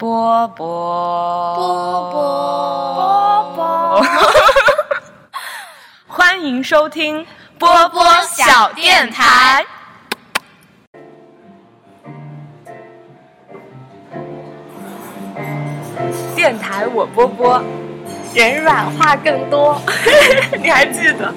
[0.00, 4.06] 波波波波波波，
[6.08, 7.26] 欢迎收听
[7.58, 9.62] 波波小电台。
[16.34, 17.62] 电台我波波，
[18.32, 19.78] 人软话更多。
[20.62, 21.30] 你还记得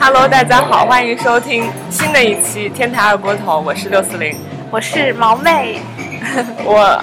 [0.00, 4.36] ？Hello，大家好，欢迎收听新的一期天台二锅头，我是六四零，
[4.72, 5.80] 我是毛妹。
[6.64, 7.00] 我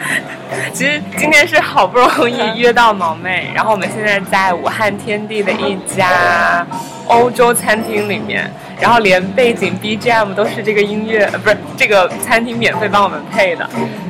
[0.72, 6.66] 其实今天是好不容易约到毛妹，然后我们现在在武汉天地的一家
[7.06, 13.68] 欧洲餐厅里面，然后连背景 BGM 都是这个音乐，不是这个餐厅免费帮我们配的。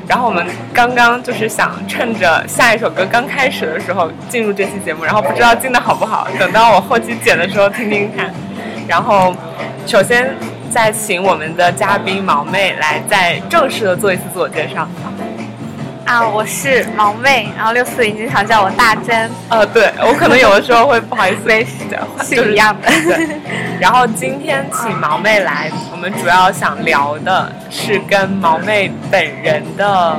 [0.08, 8.32] 然后我们刚刚就是想趁着下一首歌刚开始的时候进入这期节目，然后不知道进的好不好，等到我后期剪的时候听听看。
[8.88, 9.34] 然后
[9.86, 10.34] 首先。
[10.68, 14.86] 再请我们的嘉宾毛妹来再正式的做一次自我介绍。
[16.06, 19.28] 啊，我是毛妹，然后六四零经常叫我大珍。
[19.48, 21.48] 呃，对我可能有的时候会不好意思
[21.90, 22.88] 的，是一样的。
[22.88, 23.28] 对。
[23.80, 30.16] 然后今天请毛妹来，我们主要想聊的是跟毛妹本人的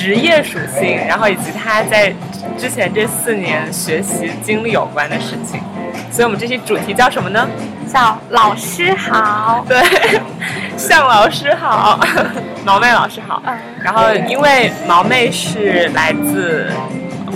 [0.00, 2.10] 职业属性，然后以及他在
[2.56, 5.60] 之前这四年学习经历有关的事情。
[6.10, 7.46] 所以我们这期主题叫什么呢？
[7.86, 9.78] 叫老师好，对，
[10.78, 12.00] 向老师好，
[12.64, 13.42] 毛妹老师好。
[13.44, 16.70] 嗯然后因为毛妹是来自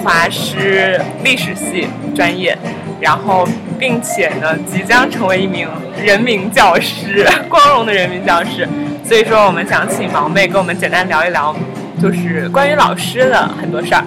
[0.03, 2.57] 华师历史系专业，
[2.99, 3.47] 然后
[3.79, 5.69] 并且呢即将成为一名
[6.03, 8.67] 人民教师，光荣的人民教师。
[9.05, 11.55] 所以说我们想请毛妹跟我们简单聊一聊，
[12.01, 14.05] 就是关于老师的很多事儿。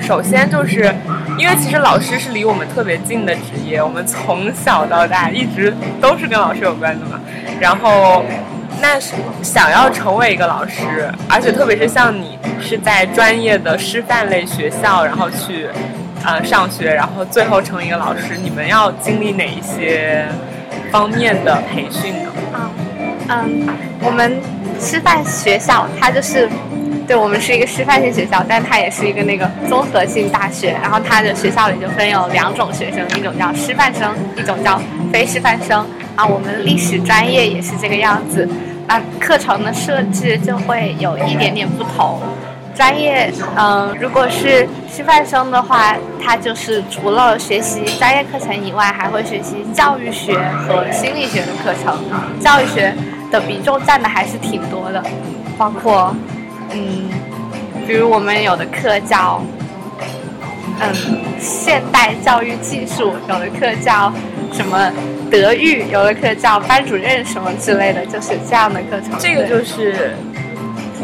[0.00, 0.94] 首先就是。
[1.38, 7.18] 因为其实老师是离我们特别近的职业，我们从小到大一直都是跟老师有关的嘛。
[7.58, 8.22] 然后，
[8.82, 15.68] 那是想要成为一个老师，而且特别是像你是在专业的师范类学校，然后去
[16.22, 20.26] 呃上学，然后最后成为一个老师，你们要经历哪一些
[20.90, 22.30] 方面的培训呢？
[22.52, 22.70] 啊，
[23.28, 23.66] 嗯，
[24.02, 24.38] 我们
[24.78, 26.46] 师范学校它就是。
[27.10, 30.78] 对我们是一个师范性学校，但它也是一个那个综合性大学。
[30.80, 34.80] 然后它的学校里就分有两种学生，一种叫师范生，一种叫
[35.12, 35.84] 非师范生。
[36.14, 38.48] 啊，我们历史专业也是这个样子。
[38.86, 42.20] 那课程的设置就会有一点点不同。
[42.76, 51.98] 专业，嗯，如果是师范生的话，他就是除了学习专业课程以外，还会学习教育学和心理学的课程。
[52.38, 52.94] 教育学
[53.32, 55.02] 的比重占的还是挺多的，
[55.58, 56.14] 包括。
[56.72, 57.08] 嗯，
[57.86, 59.42] 比如我们有的课叫，
[60.80, 60.94] 嗯，
[61.38, 64.12] 现代教育技术，有的课叫
[64.52, 64.90] 什么
[65.30, 69.18] 德育，有的课叫班主任什么之类的，就是这样的课程。
[69.18, 70.14] 这个就是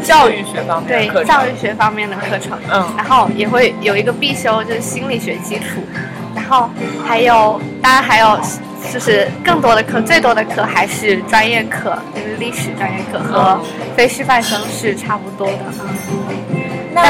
[0.03, 1.09] 教育学方面。
[1.09, 2.57] 对，教育学方面的课程。
[2.71, 2.87] 嗯。
[2.95, 5.81] 然后也会有一个必修，就是心理学基础。
[6.37, 6.69] 然后
[7.05, 8.39] 还有，当然还有。
[8.93, 13.59] 就是更多的课，最多的课还是专业课，就是历史专业课和
[13.97, 15.59] 非师范生是差不多的。
[16.93, 17.01] 那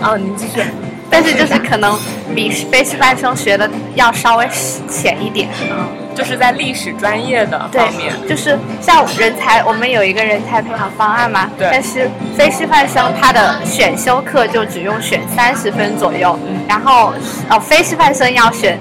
[0.00, 0.62] 哦，您继续。
[1.10, 1.98] 但是就是可能
[2.36, 4.48] 比非师范生学的要稍微
[4.88, 5.48] 浅一点。
[5.62, 8.14] 嗯，就是在历史专业的方面。
[8.28, 11.50] 就是像人才，我们有一个人才培养方案嘛。
[11.58, 11.68] 对。
[11.70, 16.38] 但是非师范生他的选修课就只用选三十分左右，
[16.68, 17.12] 然后
[17.50, 18.78] 哦，非师范生要选。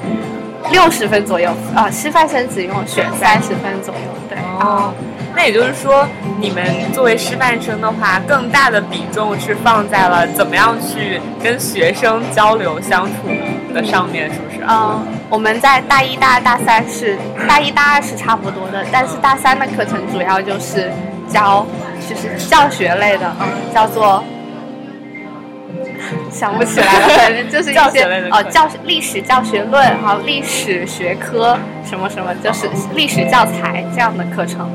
[0.72, 4.38] 六十分左右，啊，师范生只用选三十分左右，对。
[4.62, 4.94] 哦，
[5.36, 6.08] 那也就是说，
[6.40, 6.64] 你们
[6.94, 13.28] 作为师范生的话，更大的比重是放在了怎么样去跟学生交流相处
[13.74, 14.64] 的上面，是不是？
[14.68, 17.18] 嗯，我们在大一、大二、大三是
[17.48, 20.92] 大一、大二是差不多的，但是大三的课程主要就是
[21.28, 21.66] 教，
[22.08, 24.24] 就是教学类的，嗯叫做。
[26.30, 34.70] 想不起来了，反正就是一些哦，教历史教学论，还有历史学科什么什么，就是历史教材这样的课程。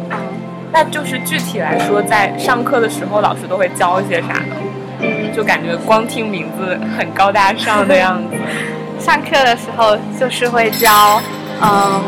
[0.73, 4.57] 那就是具体来说，在上课的时候，老师都会教一些啥呢？
[5.01, 8.37] 嗯，就感觉光听名字很高大上的样子。
[9.09, 11.19] 上课的时候就是会教，
[11.63, 12.03] 嗯，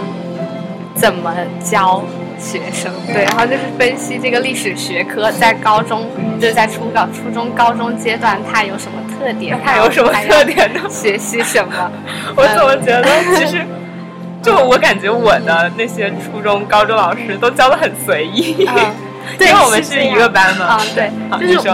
[0.95, 2.03] 怎么教。
[2.39, 6.09] 学生对，然后就是分析这个历史学科在高中，
[6.41, 10.81] 就是在初高、初中、高中阶段它有什么特点， 它有什么特点呢？
[10.89, 11.93] 学习什么？
[12.35, 13.05] 我怎么觉得
[13.37, 13.63] 其实，
[14.43, 18.57] 就我感觉我的那些初中、高中老师都教的很随意，
[19.39, 20.79] 因为我们是一个班嘛。
[20.81, 21.71] 嗯，对，就是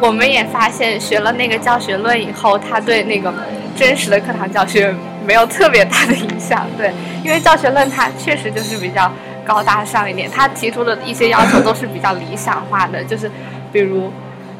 [0.00, 3.32] 我们也发现学了那个教学论以后，他对那个
[3.76, 4.94] 真实的课堂教学
[5.26, 6.66] 没有特别大的影响。
[6.76, 6.92] 对，
[7.24, 9.10] 因为教学论它确实就是比较。
[9.44, 13.28] 高大上一点，他提出的一些要求都是比较理想化的，就是，
[13.72, 14.08] 比如，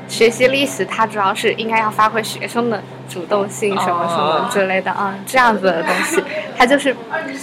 [0.08, 6.20] 学习历史，它主要是应该要发挥学生的主动性什么什么之类的啊，这样子的东西，
[6.58, 6.96] 它就是，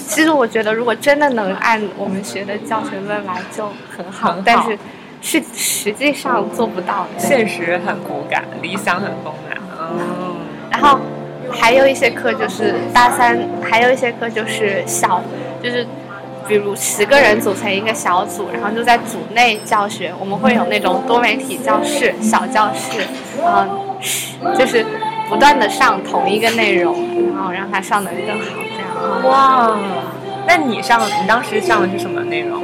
[0.06, 4.78] 其实我觉得如果真的能按我们学的教学论来就很好，但是
[5.22, 10.36] 是实际上做不到，现实很骨感，理想很丰满，嗯，
[10.70, 11.00] 然后
[11.52, 15.22] 还有一些课就是大三，还有一些课就是小，
[15.64, 15.86] 就是。
[16.48, 20.12] 比如十个人组成一个小组，然后就在组内教学。
[20.20, 23.02] 我们会有那种多媒体教室、小教室，
[23.46, 24.84] 嗯，就是
[25.30, 26.96] 不断的上同一个内容，
[27.36, 28.46] 然后让它上的更好，
[28.76, 29.30] 这样。
[29.30, 29.78] 哇，
[30.48, 32.64] 那你上，你当时上的是什么内容？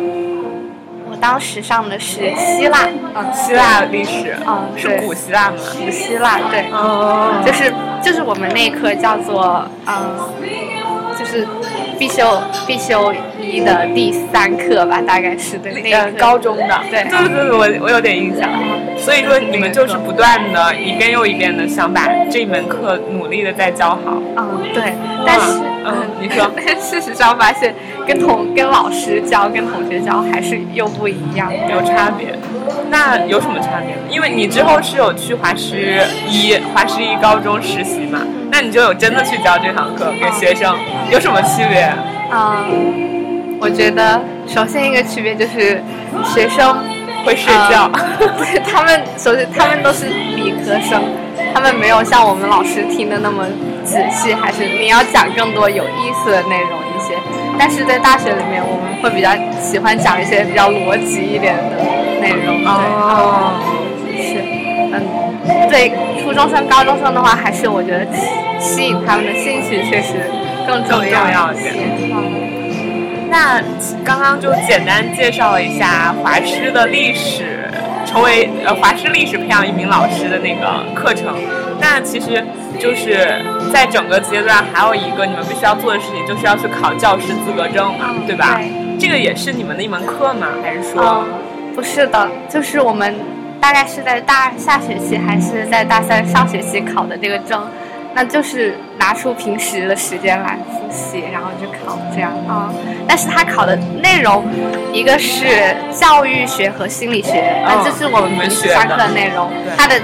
[1.07, 5.57] 我当时上的是希腊，嗯，希腊历史，嗯，是古希腊吗？
[5.77, 7.71] 古希腊，对，哦，就是
[8.05, 10.15] 就是我们那课叫做，嗯，
[11.17, 11.47] 就是
[11.97, 13.11] 必修必修。
[13.41, 18.49] 一的第三课吧，大概是对，那个高中的，对，对对对，我我有点印象。
[18.97, 24.17] 所以说你们就是不断的一遍又一遍的想把这门课努力的再教好。
[24.35, 24.93] 嗯，对。
[25.25, 26.49] 但是，嗯，你说，
[26.81, 27.73] 事实上发现
[28.07, 32.27] 跟同跟老师教跟同学教还是又不一样，有差别。
[32.89, 33.95] 那有什么差别？
[34.09, 38.19] 因为你之后是有去华师一华师一高中实习嘛，
[38.51, 40.75] 那你就有真的去教这堂课给学生，
[41.11, 41.91] 有什么区别？
[42.31, 43.05] 嗯。
[43.57, 45.81] 我觉得首先一个区别就是
[46.25, 46.75] 学生
[47.25, 47.89] 会睡觉，
[48.37, 51.01] 对 他们首先他们都是理科生，
[51.53, 53.45] 他们没有像我们老师听的那么
[53.83, 57.15] 仔细，还是你要讲更多有意思的内容一些。
[57.57, 61.77] 但是在大学里面，我们会比较喜欢讲一些比较逻辑一点的
[62.25, 62.65] 内容。
[62.65, 63.53] 哦，
[64.17, 64.41] 是，
[64.93, 65.91] 嗯，对
[66.21, 68.05] 初中生、高中生的话，还是我觉得
[68.59, 70.13] 吸引他们的兴趣确实
[70.67, 71.73] 更重要一些。
[73.29, 73.61] 那
[74.03, 77.69] 刚刚就简单介绍了一下华师的历史，
[78.05, 81.35] 成为呃华师历史培养一名老师的那个课程。
[81.77, 82.41] 那其实
[82.79, 83.43] 就是
[83.73, 88.61] 在整个阶段还有一个你们必须要做的事情，就是要去考教师资格证嘛，对吧？
[88.97, 90.47] 这个也是你们的一门课吗？
[90.63, 91.25] 还是说？
[91.75, 93.13] 不是的，就是我们
[93.59, 97.61] 大概是在大二下学期还是在大三上学期考的这个证。
[98.17, 102.71] 那就是拿出平时的时间来复习，然后就考这样啊。
[103.05, 104.45] 但是他考的内容，
[104.93, 109.51] 一个是教育学和心理学，那这是我们平时上课的内容。
[109.77, 109.99] 他的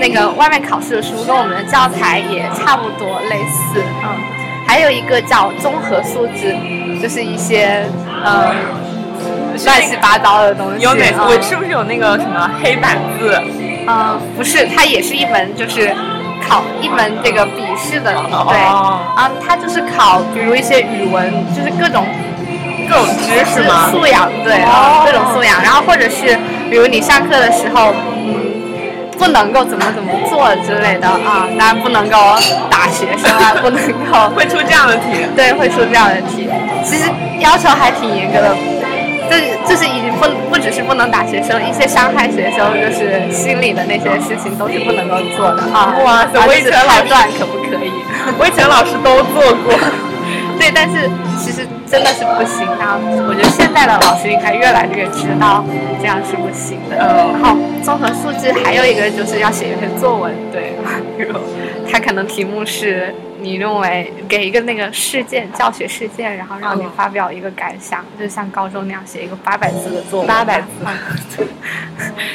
[0.00, 3.84] 那个外面考试的书跟我们的教材也差不多类似。
[4.02, 4.18] 嗯，
[4.66, 6.56] 还有一个叫综合素质，
[7.00, 7.86] 就是一些
[8.26, 8.52] 嗯
[9.64, 10.82] 乱七八糟的东西。
[10.82, 11.04] 有哪？
[11.26, 13.40] 我是不是有那个什么黑板字？
[13.86, 15.94] 嗯，不是，它也是一门就是。
[16.48, 18.10] 考一门这个笔试的，
[18.48, 22.06] 对，啊，它就是考，比如一些语文，就是各种
[22.88, 23.90] 各种知识吗？
[23.90, 24.64] 素养，对，
[25.04, 25.60] 各种素养。
[25.62, 26.38] 然后或者是，
[26.70, 27.92] 比如你上课的时候，
[28.24, 28.40] 嗯，
[29.18, 32.16] 不能够怎么怎么做之类的啊，当然不能够
[32.70, 36.48] 打学生啊，不能够 会出这样的题，对，会出这样的题。
[36.82, 38.56] 其实要求还挺严格的。
[39.30, 45.94] 这就是已经不不只是不能打学生，一些伤害学生就是心理的那些事情都是不能够做的啊！
[46.04, 47.90] 哇塞，我以前老段可不可以？
[48.38, 49.78] 我以前老师都做过。
[50.58, 51.08] 对，但是
[51.38, 52.66] 其实真的是不行。
[52.80, 52.98] 然后
[53.28, 55.64] 我觉得现在的老师应该越来越知道
[56.00, 56.96] 这样是不行的。
[56.98, 57.32] 嗯。
[57.32, 60.74] 然后综合素质还有一个就是要写一篇作文，对，
[61.90, 63.14] 他可能题目是。
[63.40, 70.28] 你认为给一个那个事件教学事件，然后让你发表一个感想，就像高中那样写一个八百字的作文。
[70.28, 70.66] 八百字。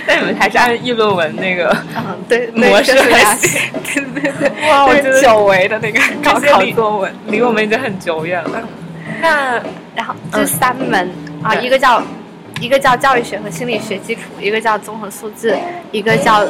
[0.07, 3.59] 那你们还是按议论文那个嗯对模式来写。
[3.83, 4.69] 对对对。
[4.69, 8.67] 哇，我觉得久违的那个高考作文，离我们已经很久远了。
[9.21, 9.61] 那
[9.95, 11.09] 然后这三门
[11.41, 12.01] 啊，一个叫
[12.59, 15.57] 一个叫教育学和心理学基础，一个叫综合素质，
[15.91, 16.45] 一个叫。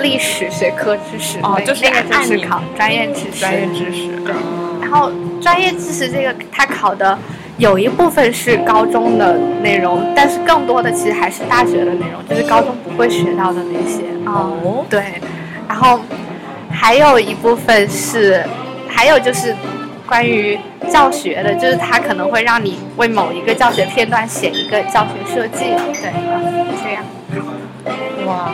[0.00, 4.34] 历史学科知识哦，就是那个就是考专业知识，专业知识对。
[4.80, 7.18] 然后专业知识这个他考的
[7.58, 14.86] 有一部分是高中的内容，但是更多的其实还是大学的内容，就是高中不会学到的那些哦。
[14.88, 15.02] 对，
[15.68, 16.00] 然后
[16.70, 18.42] 还有一部分是，
[18.88, 19.54] 还有就是
[20.06, 20.58] 关于
[20.90, 25.64] 教学的，就是他可能会让你为某一个教学片段写一个教学设计，
[26.00, 26.12] 对，
[26.82, 27.04] 这样。
[28.26, 28.50] 哇，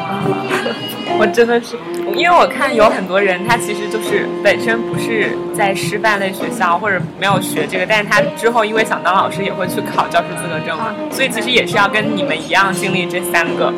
[1.18, 1.76] 我真的是，
[2.14, 13.72] 因为我看有很多人，他其实就是本身不是在师范类学校或者没有学这个，但是他之后因为想当老师，也会去考教师资格证嘛，所以其实也是要跟你们一样经历这三个，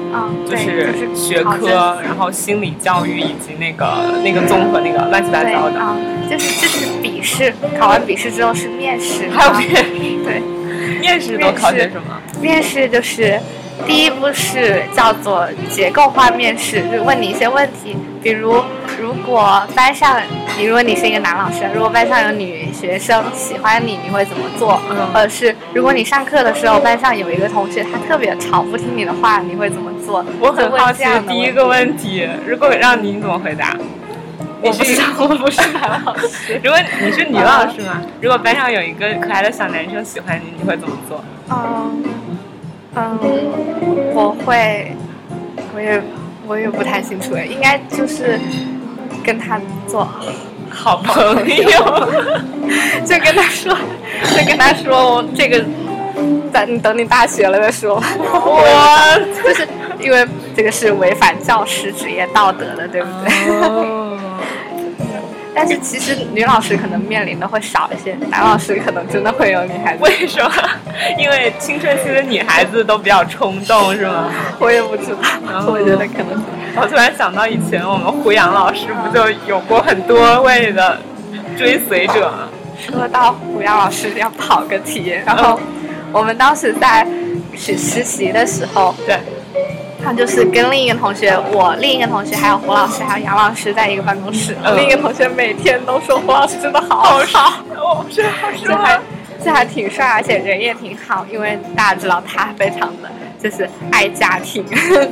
[0.49, 3.87] 就是学科，然后心理教育以及那个
[4.25, 5.81] 那个综合那个乱七八糟的，
[6.31, 9.69] 就是这是笔试，考完笔试之后是面试，还有面
[10.25, 10.43] 对，
[11.01, 12.21] 面试都考些什么？
[12.41, 13.39] 面试就是。
[13.85, 18.63] 第一步是叫做结构化面试，就是问你一些问题，比如
[18.99, 20.21] 如果班上，
[20.59, 24.81] 你如果你是一个男老师，如果班上有女学生喜欢你，你会怎么做？
[24.91, 30.25] 嗯或者是如果你上课的时候班上有一个同学他特别吵，不听你的话，你会怎么做？
[30.41, 33.77] 我很好奇第一个问题，如果让你，你怎么回答？
[34.63, 36.59] 我不知道，我不是男老师。
[36.65, 41.23] 如果你是女老师吗，如果班上有一个可爱的小男生喜欢你，你会怎么做？
[41.51, 42.03] 嗯
[42.97, 43.19] 嗯，
[44.15, 44.97] 我会，
[45.75, 46.03] 我也
[46.47, 48.41] 我也不太清楚，应该就是
[49.23, 50.09] 跟他做，
[50.71, 51.69] 好朋友，
[53.05, 53.77] 就跟他说，
[54.35, 55.63] 就跟他说这个，
[56.51, 58.03] 等你等你大学了再说。
[58.19, 58.65] 我
[59.45, 59.69] 就是
[60.01, 60.27] 因为
[60.57, 63.31] 这个是违反教师职业道德的，对不对？
[63.61, 64.19] 哦，
[65.59, 70.03] 但是其实女老师可能面临的会少一些，男老师可能真的会有女孩子。
[70.03, 70.53] 为什么？
[71.17, 74.31] 因为青春期的女孩子都比较冲动，是吗？
[74.61, 76.45] 我也不知道，我觉得可能。
[76.77, 81.01] 我突然想到以前我们胡杨老师不就有过很多位的
[81.57, 82.49] 追随者吗？
[82.79, 85.59] 说到胡杨老师要跑个题，然后
[86.13, 87.07] 我们当时在
[87.57, 89.19] 实实习的时候，对，
[90.07, 99.01] 他就是跟另一个同学，我另一个同学还有胡老师还有杨老师在一个办公室，嗯另一个同学每天都说胡老师真的好好，我觉得好这还
[99.45, 103.11] 这还挺帅，而且人也挺好，因为大家知道他非常的
[103.43, 104.65] 就是爱家庭，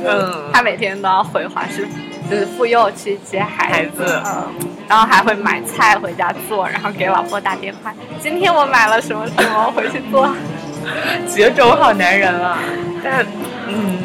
[0.05, 1.85] 嗯 他每天都要回华师，
[2.31, 4.47] 就是妇幼去接孩孩子嗯，
[4.87, 10.33] 然后还会买菜回家做，然后给老婆打电话，今天我买了什么什么，回去做。
[11.27, 12.59] 绝种好男人啊！
[13.03, 13.25] 但
[13.67, 13.97] 嗯，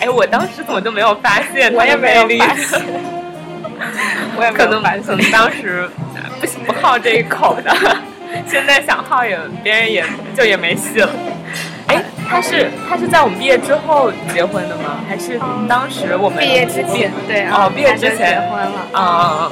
[0.00, 2.38] 哎，我当时怎么就没有发现他我也没有的魅力？
[2.40, 2.80] 发现，
[4.36, 5.02] 我也可能有发现。
[5.02, 5.88] 可能当时
[6.40, 7.74] 不不好这一口的，
[8.46, 10.04] 现在想好也别人也
[10.36, 11.10] 就也没戏了。
[11.88, 15.00] 哎，他是他是在我们毕业之后结婚的吗？
[15.08, 18.86] 还是当时我们毕业之前，对，哦，毕业之前结婚了。
[18.92, 19.02] 啊啊
[19.32, 19.50] 啊！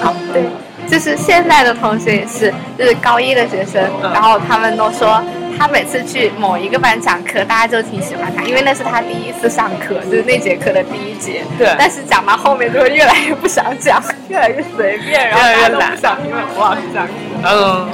[0.00, 0.44] 好，对，
[0.90, 5.22] 就是现在的同学也是，就是高一的学生，嗯然后他们都说，
[5.56, 11.44] 他每次去某一个班讲课，大家就挺喜欢他，因为那是他第一次上课，就是那节课的第一节。
[11.56, 17.12] 对但是讲到后面就会越来越不想讲， 越来越随便，然后大家都不想听胡老师讲课。
[17.44, 17.88] 嗯，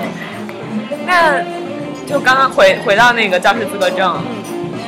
[1.07, 1.41] 那
[2.07, 4.23] 就刚刚回回到那个教师资格证，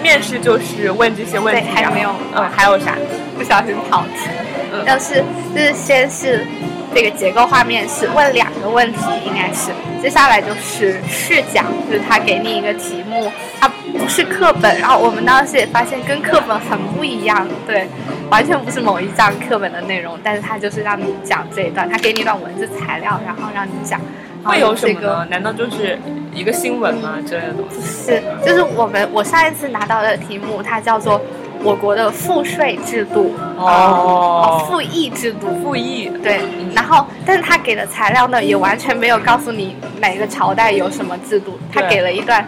[0.02, 2.94] 面试就是问这些问题还没有嗯，还有啥？
[3.36, 4.28] 不小心跑题。
[4.72, 5.22] 嗯但是
[5.54, 6.46] 就是先是
[6.94, 9.70] 这个结构画面是，问两个问题，应该是
[10.02, 17.86] 接下来就是试讲，就是他给你一个题目，它不是课本，然后我们当时也发现跟课本很不一样，对，
[18.30, 24.00] 完全不是某一章课本的内容，但是他就是让你讲这一段，他给你一段文字材料，然后让你讲，
[24.44, 25.26] 会有什这个么呢？
[25.30, 25.98] 难道就是
[26.32, 27.82] 一个新闻吗之类的东西？
[27.82, 31.20] 是，就是我们我上一次拿到的题目，它叫做
[31.62, 34.64] 我国的赋税制度，哦。
[34.68, 36.40] 赋役制度，赋役，对，
[36.74, 42.46] 然后但是他给的材料呢，也完全没有告诉你哪个朝代有什么制度，他给了一段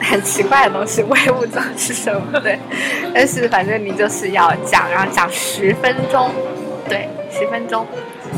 [0.00, 2.58] 很奇怪的东西，我也不知道是什么，对，
[3.14, 6.30] 但是反正你就是要讲，然后讲十分钟，
[6.88, 7.86] 对，十分钟，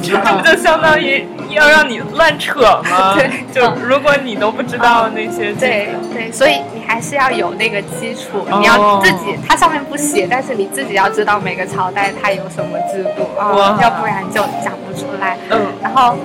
[0.02, 3.14] 这不就相当于要让你乱扯吗？
[3.18, 3.30] 对。
[3.52, 15.36] 就如果你都不知道那些，对对，所以你还是要有那个基础，哦你要自己，它上面不写，但是你自己要知道每个朝代它有什么制度啊、要不然就讲不出来。
[15.50, 15.60] 嗯。
[15.82, 16.16] 然后，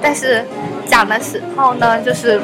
[0.00, 0.44] 但是
[0.86, 2.40] 讲的时候呢，就是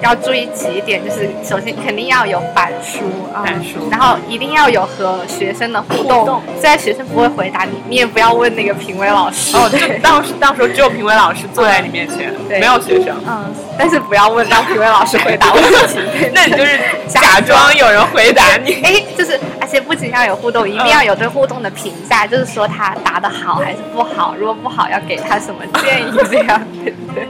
[0.00, 3.00] 要注意几点，就是首先肯定要有板书
[3.34, 6.20] 啊，板书然后一定要有和学生的互动。
[6.20, 9.56] 互动虽然学生不会回答你，你也不要问那个评委老师。
[9.56, 9.98] 哦，对。
[10.00, 13.16] 到时到时候只有评委老师坐在你面前，对没有学生。
[13.26, 15.98] 嗯，但是不要问让评委老师回答问题。
[16.32, 16.78] 那你就是
[17.08, 18.74] 假假装有人回答你。
[18.84, 27.26] 哎，就是，而且不仅要有互动，一定要有对互动的评价，就是说他答的好还是不好，如果不好要给他什么建议，这样对不对？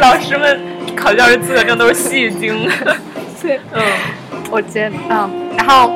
[0.00, 0.60] 老师们
[0.96, 2.68] 考教师资格证都是戏精。
[3.42, 3.82] 对，嗯，
[4.50, 5.92] 我觉得，嗯，然后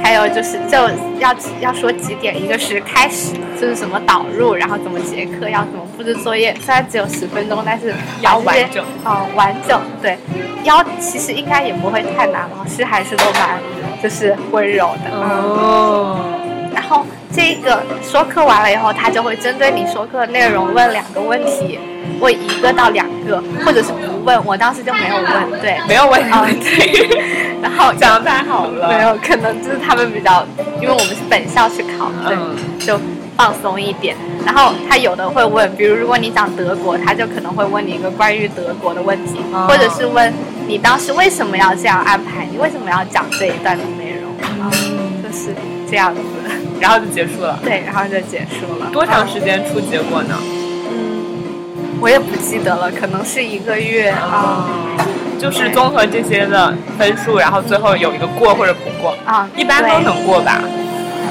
[0.00, 0.78] 还有就是就
[1.18, 10.16] 要要说几点，一个是开始，就是什么导入，然后怎么结课，要怎么布置作业，虽然只有十分钟，但是要完整，嗯，完整，对，
[10.62, 13.58] 要其实应该也不会太难，老师还是都蛮
[14.00, 15.20] 就是温柔的，嗯。
[15.20, 16.20] 哦，
[16.74, 21.78] 然后这个说课完了以后，他就会针对你说课的内容问两个问题，
[22.20, 24.44] 问一个到两个，或者是不问。
[24.44, 27.08] 我当时就没有问，对，没有问题问题，
[27.62, 28.88] 然后讲的太好了。
[28.88, 30.44] 没有，可能就是他们比较，
[30.80, 33.00] 因为我们是本校去考，对，嗯就
[33.36, 34.16] 放松一点。
[34.44, 40.32] 然后他有的会问，比如如果你讲德国，他就可能会问你一个关于德国的问题，哦或者是问
[40.66, 44.32] 你当时为什么要这样安排，你为什么要讲这一段的内容。
[44.60, 44.70] 啊，
[45.22, 45.54] 就是
[45.90, 46.20] 这样子，
[46.82, 47.56] 然后就结束了。
[47.62, 48.90] 对，然后就结束了。
[48.92, 50.36] 多长时间出结果呢？
[50.90, 54.66] 嗯，我也不记得了，可能是一个月啊。
[55.38, 60.60] 就是综合这些的分数，然后最后有一个过或者不过啊，一般都能过吧。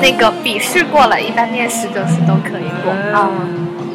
[0.02, 3.30] 那个笔试过了，一般面试就是都可以过啊。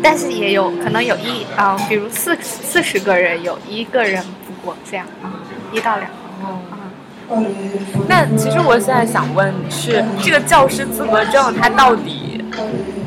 [0.03, 5.33] 但是也有可能有一啊，比如四四十个人有一个人不过，这样啊，
[5.73, 6.76] 一到两个啊。
[8.09, 12.45] 那其实我现在想问是，这个教师资格证它到底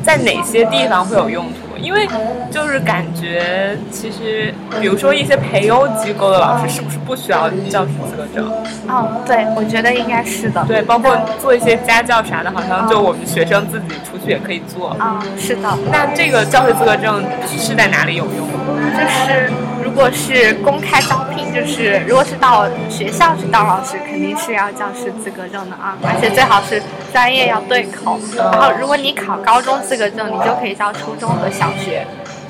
[0.02, 1.69] 在哪些地方会有用途？
[1.80, 2.06] 因为
[2.50, 8.50] 就是感觉，其实比如说一些培优机构的老师，是不是不需要教师资格证？
[8.88, 10.64] 哦，对，我觉得应该是的。
[10.66, 14.90] 对，包括做一些家教啥的，好像就我们学生自己出去也可以做。
[14.98, 15.68] 啊，是的。
[15.90, 18.48] 那这个教师资格证是在哪里有用？
[18.92, 19.50] 就是
[19.82, 26.82] 如果是公开招聘，就是如果是到学校去当老师，肯定是要教师资格证的啊，而且最好是
[27.12, 28.18] 专业要对口。
[28.36, 32.06] 然后如果你考高中资格证，你就可以教初中和小学。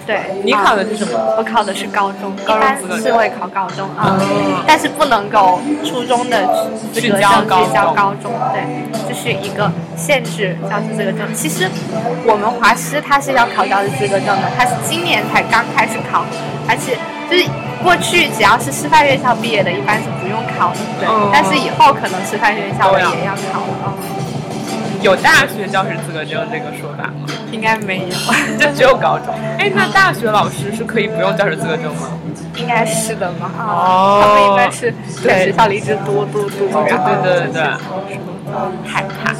[0.06, 1.12] 对，你考的是什么？
[1.38, 4.18] 我考的是高中，一般是会考高中啊，
[4.66, 6.42] 但是不能够初中的
[6.92, 8.64] 资格证去教高中，对，
[9.06, 11.32] 这是一个限制教师资格证。
[11.32, 11.70] 其实
[12.26, 16.24] 我们华师它是要考教师资格证的，它是今年才刚开始考，
[16.66, 16.98] 而且
[17.30, 17.44] 就是
[17.84, 23.94] 过去只要是师范院校毕业的，一般是不用考的，对，但是以后可能师范院校也要考了。
[25.02, 27.12] 有大学教师资格证这个说法吗？
[27.50, 29.34] 应该没有，就只有高中。
[29.58, 32.08] 哎，那大学老师是可以不用教师资格证吗？
[32.56, 33.50] 应该是的嘛。
[33.58, 34.20] 哦。
[34.22, 37.62] 他们应该是在学校里一直读读读，然后对对对对，
[38.84, 39.34] 害怕。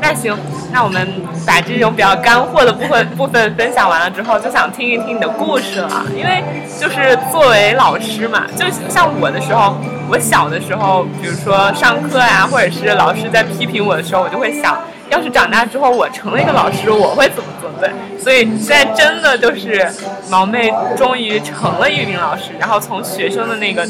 [0.00, 0.36] 那行，
[0.72, 1.06] 那我们
[1.46, 6.04] 把这种比较干货的部分部分分享完了之后，就想听一听你的故事了。
[6.16, 6.42] 因为
[6.80, 9.76] 就是作为老师嘛，就像我的时候。
[10.12, 14.76] 我小的时候，比如说上课啊，或者是老师在批评我的时候，我就会想，
[15.10, 17.68] 要是长大之后我成了一个老师，我会怎么做？
[17.80, 17.90] 对，
[18.22, 19.86] 所以现在真的就是
[20.30, 23.86] 毛妹终于成了一名老师，然后从学生的那个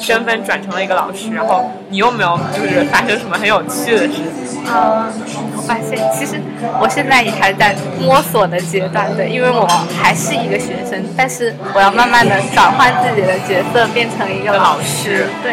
[0.00, 1.30] 身份转成了一个老师。
[1.32, 4.08] 然后你有没有就是发生什么很有趣的事？
[4.08, 4.24] 情？
[4.70, 5.12] 嗯，
[5.56, 6.40] 我发现其实
[6.80, 9.66] 我现在也还在摸索的阶段，对，因为我
[10.02, 15.26] 还是一个学生，但是我要慢慢的转换自己的角色，变成一个老师。
[15.42, 15.52] 对，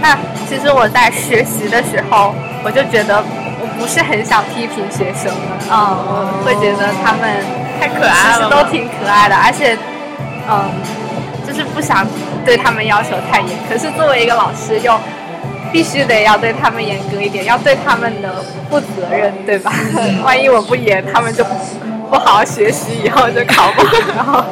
[0.00, 0.16] 那
[0.48, 2.34] 其实我在学习的时候，
[2.64, 3.47] 我就觉得我
[3.78, 5.32] 不是很想批评学生，
[5.70, 7.22] 嗯，我会觉得他们
[7.78, 9.76] 太可爱了，都挺可爱的，而且，
[10.48, 10.68] 嗯，
[11.46, 12.06] 就是不想
[12.44, 14.98] 对他们要求太严，可是作为一个老师又
[15.72, 19.72] 必须得要对他们严格一点，要对他们的负责任，对吧？
[20.24, 21.44] 万一我不严，他们就
[22.10, 23.82] 不好好学习，以后就考不
[24.22, 24.44] 好。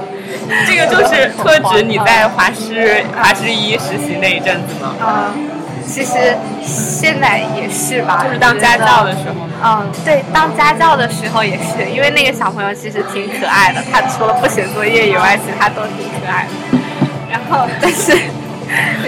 [0.66, 4.94] 这个就是特指你在华师华师一实习那一阵子吗？
[5.00, 5.55] 嗯，
[5.86, 9.46] 其实现在也是吧，就是当家教的时候。
[9.64, 16.78] 嗯，对，当家教的时候也是，因为那个小朋友其实挺可爱的，他除了不写作业以外，其他都挺可爱的。
[17.30, 18.12] 然后，但是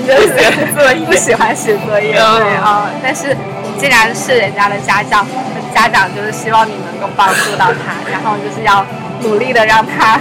[0.06, 2.88] 就是不喜欢写作业，对啊。
[3.02, 3.36] 但是
[3.78, 5.26] 既然是人家的家教，
[5.74, 8.84] 家长就是希望你能够帮助到他，然后就是要
[9.22, 10.18] 努力的让他。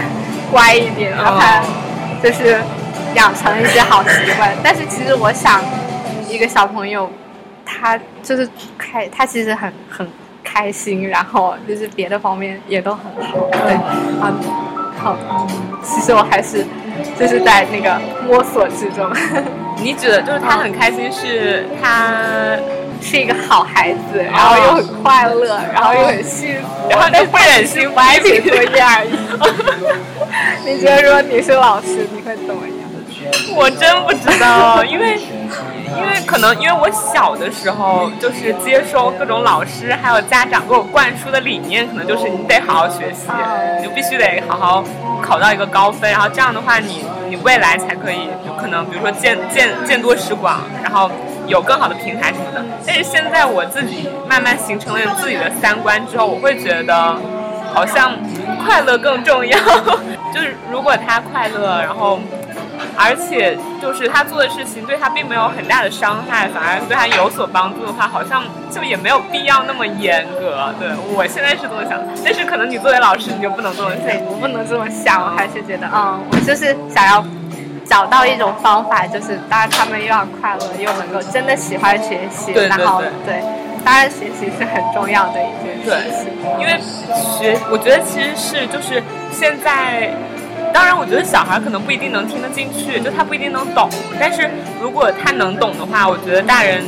[0.50, 1.62] 乖一点，让他
[2.24, 2.58] 就是
[3.16, 4.50] 养成一些好习惯。
[4.64, 5.62] 但是其实我想，
[6.30, 7.10] 一个小朋友，
[7.66, 10.08] 他就是开，他其实很很
[10.44, 13.38] 开心，然后就是别的方面也都很好。
[13.52, 13.74] 对，
[14.22, 14.34] 啊，
[14.98, 15.18] 好，
[15.84, 16.66] 其实我还是
[17.20, 19.10] 就是在那个摸索之中。
[19.82, 22.58] 你指的就是他很开心，是他。
[23.00, 29.12] 是一个好孩子，然后又很快乐，然后又很幸福，然后就不忍心不爱写作业而已。
[30.66, 32.90] 你觉得如果你是老师，你会怎么样？
[33.56, 35.20] 我真不知道，因为
[35.98, 43.28] 因为可能因为我小的时候就是接收各种老师还有家长给我灌输的理念，可能就是你得好好学习，
[43.80, 44.84] 你就必须得好好
[45.22, 51.10] 考到一个高分，然后这样的话你你未来才可以，就可能比如说见见见多识广，然后。
[51.48, 57.16] 有更好的平台什么的，但是现在我自己慢慢形成了自己的三观之后，我会觉得
[57.74, 58.12] 好像
[58.66, 59.58] 快乐更重要。
[60.36, 62.20] 就是如果他快乐，然后
[62.98, 70.74] 而且就是他做的事情对他并没有很大的伤害，反而对他有所帮助的话，好像就也没有必要那么严格。
[70.80, 77.24] 对我现在是这么想，但是可能你作为老师你就不能这么想，我不能这么想，我还是觉得，嗯，我就是想要。
[77.90, 83.42] 找到一种方法，就是当然他们又要快乐，又能够真的喜欢学习，然后对，
[83.86, 86.28] 当然学习是很重要的一件事情。
[86.60, 90.12] 因为学，我觉得其实是就是现在，
[90.78, 94.48] 当然我觉得小孩可能不一定能听得进去，就他不一定能懂，但是
[94.80, 96.84] 如果他能懂的话，我觉得大人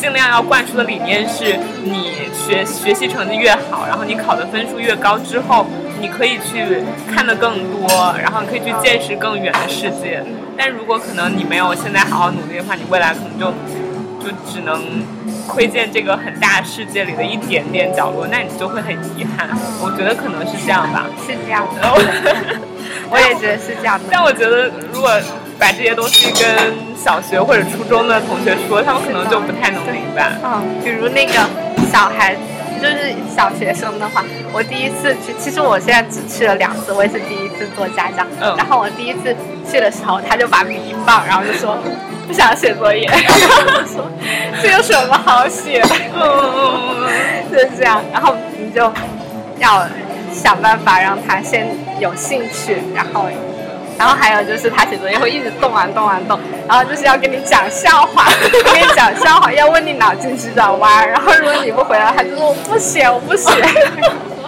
[0.00, 1.54] 尽量要灌输的理念是，
[1.84, 5.66] 你学学习成绩越好，然后你考的分数越高之后，
[6.00, 6.82] 你可以去
[7.14, 10.24] 看的更多，然后你可以去见识更远的世界。
[10.56, 13.52] 但如果可能你没有现在好好努力的话，你未来可能就
[14.24, 14.82] 就只能
[15.46, 19.50] 窥见这个很大世界里的一点点角落，那你就会很遗憾。
[19.82, 21.04] 我觉得可能是这样吧。
[21.26, 21.84] 是这样的，
[23.12, 24.04] 我也觉得是这样的。
[24.10, 25.10] 但我觉得如果
[25.58, 30.32] 把这些东西跟小学或者初中的同学说，他们可能就不太能明白。
[30.42, 31.34] 嗯，比如那个
[31.92, 32.34] 小孩，
[32.80, 38.24] 就是小学生的话，我第一次去，其实我现在只去了两次，我也是第一次做家教。
[38.40, 39.34] 嗯然后我第一次
[39.70, 41.78] 去的时候，他就把笔一放，然后就说
[42.26, 44.10] 不想写作业， 然后说
[44.62, 45.88] 这有什么好写的？
[46.14, 48.92] 嗯，就是这样，然后你就
[49.58, 49.86] 要
[50.32, 51.66] 想办法让他先
[52.00, 53.28] 有兴趣，然后，
[53.98, 63.50] 然后还有就是他写作业会一直动啊动啊动，然后就是要跟你讲笑话， 跟你讲笑话，要问你脑筋急转弯，然后如果你不回答，他就说我不写，我不写，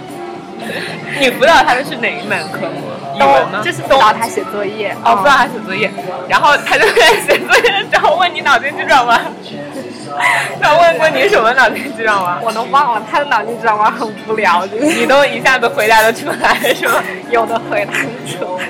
[1.20, 2.82] 你辅导他的是哪一门科目？
[3.16, 3.62] 语文吗？
[3.64, 5.90] 就是辅导他写作业，哦，辅导他写作业，
[6.28, 9.20] 然后他就在写作业的时候问你脑筋急转弯。
[10.62, 12.38] 他问过你什么脑筋急转弯？
[12.42, 17.02] 我都忘了，他的脑筋急转弯很无聊，就是你都一下子回答得出来是吗？
[17.30, 18.64] 有的回答不出来。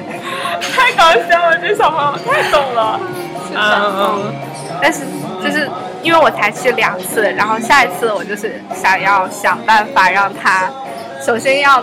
[0.74, 3.00] 太搞笑了，这小朋友太懂了。
[3.54, 4.32] 嗯
[4.82, 5.00] 但是
[5.42, 5.68] 就是
[6.02, 10.70] 因为我才去两次，然后下一次我就是想要想办法让他，
[11.24, 11.82] 首先要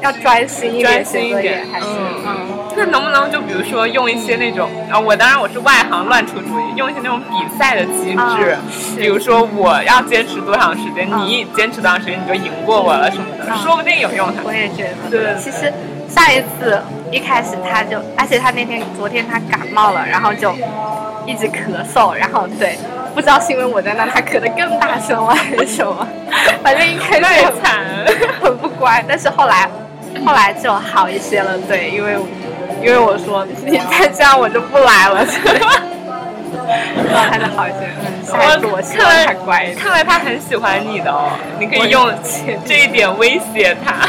[0.00, 2.36] 要专心一点专心一点，还是嗯嗯。
[2.74, 8.56] 那能不能就比如说用一些那种啊，我当然我是外行乱出主意，用一些那种比赛的机制。
[8.96, 14.42] 比如说我要坚持多长时间，嗯你坚持多长时间你就赢过我了什么的，嗯说不定有用的。
[14.42, 15.10] 我也觉得。
[15.10, 15.36] 对。
[15.38, 15.70] 其实
[16.14, 20.52] 上一次一开始他就，而且他那天昨天他感冒了，然后就
[21.24, 22.76] 一直咳嗽，然后对，
[23.14, 26.06] 不知道是因为我在那，他咳得更大声了还是什么，
[26.62, 27.80] 反正一开始也惨。
[28.42, 29.68] 很不乖，但是后来
[30.24, 32.16] 后来就好一些了，对，因为
[32.82, 35.24] 因为我说你再这样我就不来了，
[37.10, 39.72] 然后他好一些，嗯，下一次我希望他乖。
[39.78, 42.12] 看来他很喜欢你的哦，你可以用
[42.66, 44.06] 这一点威胁他。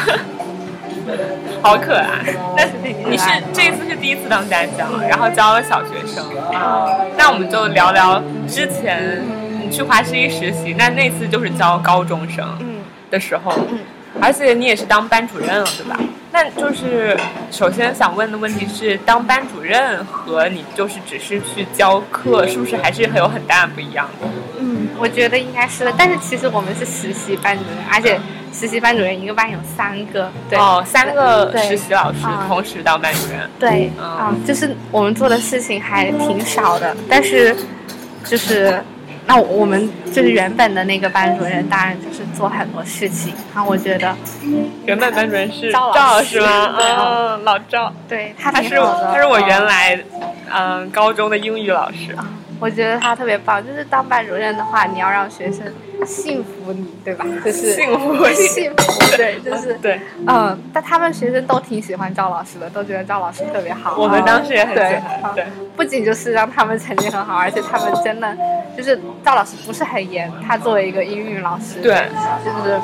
[1.61, 2.33] 好可爱！
[2.55, 2.63] 那
[3.09, 6.87] 你是这一次是第一次当家教，然后教了小学生啊。
[7.17, 9.21] 那我们就聊聊之前
[9.61, 12.77] 你去华师一实习，那那次就是教高中生嗯
[13.09, 13.79] 的时候，嗯
[14.21, 15.99] 而且你也是当班主任了，对吧？
[16.31, 17.17] 那就是
[17.51, 24.27] 首先想问的问题是，当班主任和你就是只是去教课，是不是还是很有很大不一样的？
[24.59, 28.19] 嗯，我觉得应该是的，但是其实我们是实习班主任，而且
[28.53, 33.49] 实习班主任一个班有三个，对，哦，三个实习老师啊同时当班主任。
[33.59, 34.03] 对，嗯。
[34.05, 37.55] 啊、就是我们做的事情还挺少的，但是
[38.23, 38.81] 就是
[39.25, 44.15] 那我们就是原本的那个班主任，当然就是做很多事情，然后我觉得
[44.85, 46.39] 原本班主任是赵老师。
[46.39, 46.75] 师吗？
[46.77, 46.85] 对。
[46.85, 49.99] 嗯，老赵，对他他是我原嗯来
[50.53, 52.15] 嗯高中的英语老师。
[52.63, 53.65] 啊，我觉得他特别棒。
[53.65, 55.65] 就是当班主任的话，你要让学生
[56.05, 57.25] 信服你，对吧？
[57.43, 63.97] 就是信服，信服，对，就是对，嗯，但他们学生都挺喜欢赵老师的，都觉得赵老师特别好。
[63.97, 65.33] 我们当时也很喜对欢。
[65.35, 65.45] 对，
[65.75, 68.35] 不仅就是让他们成绩很好，而且他们真的
[68.77, 72.07] 就是赵老师不是很严，他作为一个英语老师，对，
[72.45, 72.79] 就是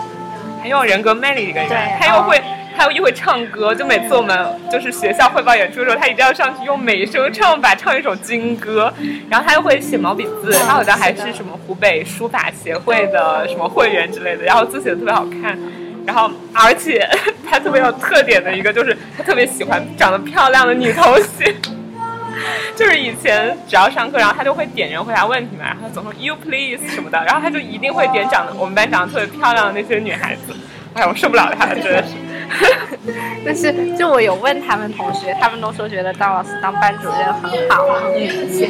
[0.61, 2.41] 很有人格魅力的一个人对，他又会。
[2.79, 4.33] 他又会唱歌，就每次我们
[4.71, 8.91] 就是学校汇报演出的时候，他一定要上去用美声唱法唱一首军歌，
[9.29, 15.59] 然后他又会写毛笔字，他好像还是什么湖北书法协会的什么会员之类的，然后字写的特别好看，
[16.05, 17.05] 然后而且
[17.49, 21.53] 他特别有特点的一个就是他特别喜欢长得漂亮的女同学。
[22.73, 30.55] 就是以前只要上课，然后他就会点人回答问题嘛，然后总说 you please 什么的，然后他就一定会点长得我们班长得特别漂亮的那些女孩子。
[30.93, 32.13] 哎，我受不了他了，真的是。
[33.45, 38.11] 但是就我有问他们同学，他们都说觉得张老师当班主任很好，而
[38.51, 38.69] 且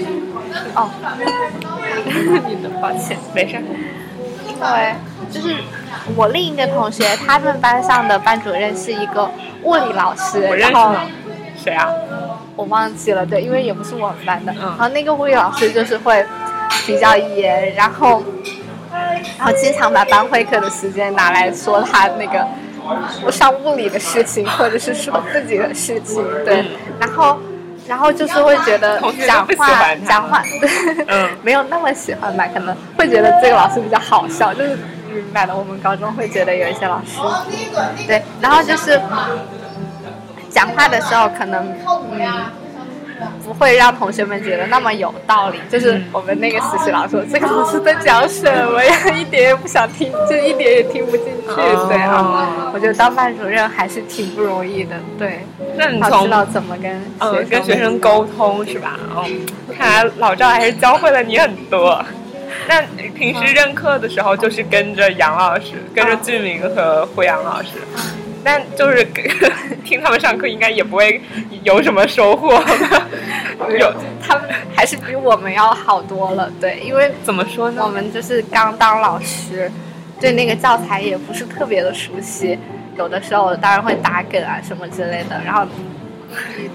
[0.76, 0.90] 哦，
[2.48, 3.64] 你的抱歉，没事儿。
[4.48, 4.96] 因为
[5.32, 5.56] 就是
[6.16, 9.30] 我另一个同学，他们班上的班主任是一个
[9.64, 11.64] 物理老师，我认然后识？
[11.64, 11.88] 谁啊？
[12.56, 14.52] 我忘记了，对，因为也不是我们班的。
[14.52, 16.26] 嗯然后那个物理老师就是会
[16.86, 18.22] 比较严，然后
[19.38, 22.46] 然后经常把班会课的时间拿来说他那个
[23.22, 26.66] 不上物理的事情，或者是说自己的事情，对，嗯
[27.00, 27.38] 然后。
[27.88, 30.44] 然后就是会觉得讲话讲话，
[31.08, 34.78] 嗯 没有那么喜欢吧，可能会觉得这个老师比较好笑，就是
[35.12, 35.58] 明白的。
[35.58, 37.18] 我们高中会觉得有一些老师，
[38.06, 39.02] 对，然后就是
[40.52, 41.66] 讲话的时候可能，
[42.12, 42.46] 嗯，
[43.44, 45.58] 不会让同学们觉得那么有道理。
[45.70, 48.94] 就是我们那个实习老师说，这个老师在讲什么呀？
[49.18, 51.56] 一点也不想听，就一点也听不进去。
[51.88, 54.96] 对啊，我觉得当班主任还是挺不容易的。
[55.18, 59.00] 对，那你从知道怎么跟嗯跟学生沟通是吧？
[59.16, 59.26] 哦，
[59.78, 62.04] 看来老赵还是教会了你很多。
[62.70, 62.84] 那
[63.18, 67.70] 平时任课的时候，就是跟着杨老师，跟着俊明和胡杨老师。
[68.44, 69.04] 但就是
[69.84, 71.20] 听他们上课，应该也不会
[71.64, 72.64] 有什么收获。
[73.80, 76.50] 有，他们还是比我们要好多了。
[76.62, 77.82] 对，因为怎么说呢？
[77.84, 79.70] 我们就是刚当老师，
[80.22, 82.58] 对那个教材也不是特别的熟悉，
[82.96, 85.42] 有的时候当然会打梗啊什么之类的。
[85.44, 85.66] 然后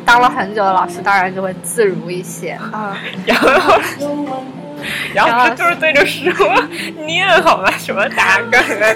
[0.05, 2.99] 当了很久的老师，当然就会自如一些啊。
[3.25, 3.81] 然后。
[5.15, 6.25] 然后他就是对着书
[7.05, 7.71] 念好吗？
[7.79, 8.95] 什么打梗啊？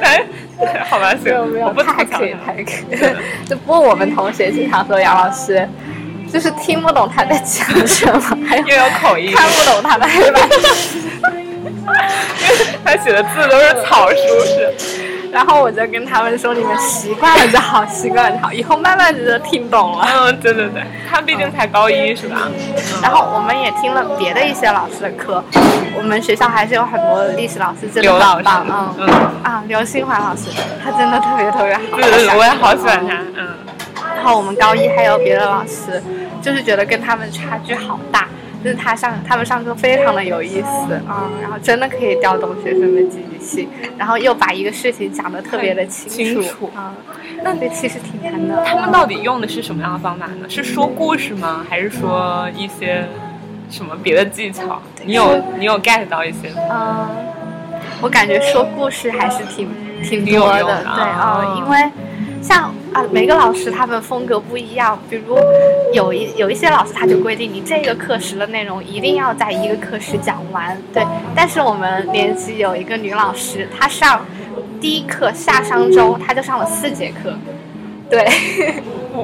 [0.59, 2.99] 他好吧，没有没有，太可以太可以。
[3.49, 5.69] 就不过我们同学经常说杨老师，
[6.33, 10.99] 就是听不懂他在讲什么， 又有口音，看不懂他的黑板诗，
[12.43, 14.75] 因为他写的字都是草书式。
[15.39, 22.49] 然后我就跟他们说：“你们习惯了就好，习惯了就好，以后慢慢的就听懂了。”嗯，对对对，他毕竟才高一是吧？
[23.01, 25.41] 然后我们也听了别的一些老师的课，
[25.97, 29.09] 我们学校还是有很多历史老师真的很棒，嗯嗯
[29.45, 30.51] 啊，刘新华老师，
[30.83, 33.49] 他真的特别特别好，对对对，我也好喜欢他，嗯。
[34.17, 36.03] 然后我们高一还有别的老师，
[36.43, 38.27] 就是觉得跟他们差距好大。
[38.63, 46.93] 就是他上他们上课非常的有意思啊，然后真的可以调动学生的积极性，然后又把一个事情讲得特别的清楚啊，
[47.43, 48.65] 那这其实挺难的。
[48.65, 50.49] 他们到底用的是什么样的方法呢？
[50.49, 51.65] 是说故事吗？
[51.69, 53.07] 还是说一些
[53.71, 54.83] 什么别的技巧？
[55.05, 56.51] 你有你有 get 到一些？
[56.71, 57.09] 嗯，
[58.01, 59.69] 我感觉说故事还是挺
[60.03, 61.79] 挺多的，对啊，因为。
[62.41, 65.37] 像啊，每个老师他们风格不一样，比如
[65.93, 71.05] 有一有一些老师他就规定你这个课时的内容一定要在一个课时讲完，对。
[71.35, 74.25] 但是我们年级有一个女老师，她上
[74.81, 77.37] 第一课夏商周，她就上了四节课，
[78.09, 78.25] 对。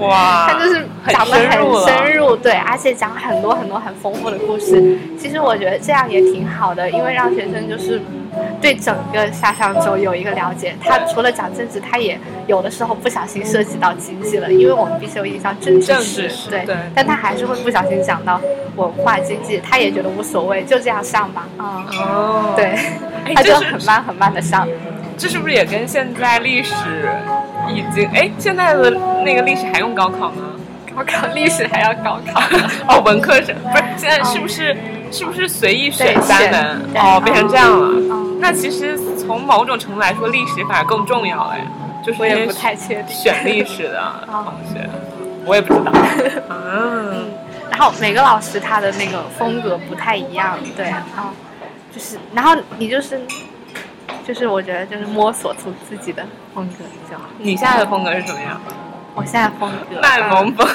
[0.00, 0.46] 哇。
[0.50, 4.98] 她就是讲的很深入，对，而且讲很多很多很丰富的故事。
[5.18, 8.00] 其实我觉得这样也挺好的，因为让学生就是。
[8.60, 18.40] 对整个夏商周有一个了解，他除了讲政治，他也有的时候不小心涉及到经济了，因为我们必须有印象政治史，对，但他还是会不小心讲到
[18.76, 22.78] 文化经济，他也觉得无所谓，就这样上吧，啊，哦，对，
[23.34, 24.66] 他就很慢很慢的上，
[25.18, 26.74] 这是不是也跟现在历史
[27.68, 28.90] 已经，哎，现在的
[29.24, 30.52] 那个历史还用高考吗？
[30.96, 32.40] 高考历史还要高考？
[32.88, 34.76] 哦，文科生不是现在是不是？
[35.14, 36.82] 是不是随意选三门？
[36.96, 38.36] 哦，变成这样了。
[38.40, 41.64] 那其实从某种程度来说，历史反而更重要哎。
[42.04, 43.16] 就是我也不太确定。
[43.16, 44.90] 选历史的同学，
[45.46, 45.92] 我也不知道。
[46.50, 47.30] 嗯。
[47.70, 50.86] 然后每个老师他的那个风格不太一样，对。
[50.86, 51.30] 然后
[51.92, 53.20] 就是，然后你就是，
[54.26, 57.24] 就是我觉得就是摸索出自己的风格比较好。
[57.38, 58.60] 你现在的风格是什么样？
[59.14, 60.00] 我现在风格。
[60.00, 60.66] 卖萌风。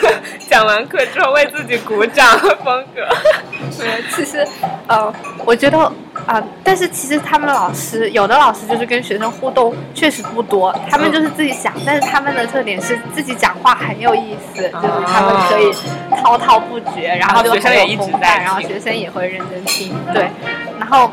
[0.00, 0.08] 格，
[0.48, 3.06] 讲完课之后为自己鼓掌风格。
[4.14, 4.46] 其实，
[4.86, 5.12] 呃，
[5.44, 5.78] 我觉得，
[6.26, 15.72] 啊，但是其实他们老师有的老师就是跟学生互动确实不多，他们就是自己讲，但是他们的特点是自己讲话很有意思，就是他们可以
[16.16, 20.30] 滔滔不绝，然后学生也一直在，然后学生也会认真听，对，
[20.78, 21.10] 然后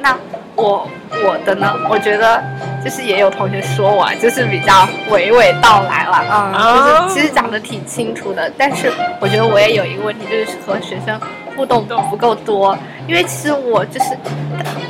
[0.00, 0.16] 那
[0.58, 0.86] 我
[1.24, 2.42] 我的呢，我觉得。
[2.78, 4.72] 就是也有同学说我，就是比较
[5.10, 8.50] 娓娓道来了，嗯，就是其实讲的挺清楚的。
[8.56, 8.90] 但是
[9.20, 11.20] 我觉得我也有一个问题，就是和学生
[11.56, 12.78] 互动不够多。
[13.08, 14.16] 因为其实我就是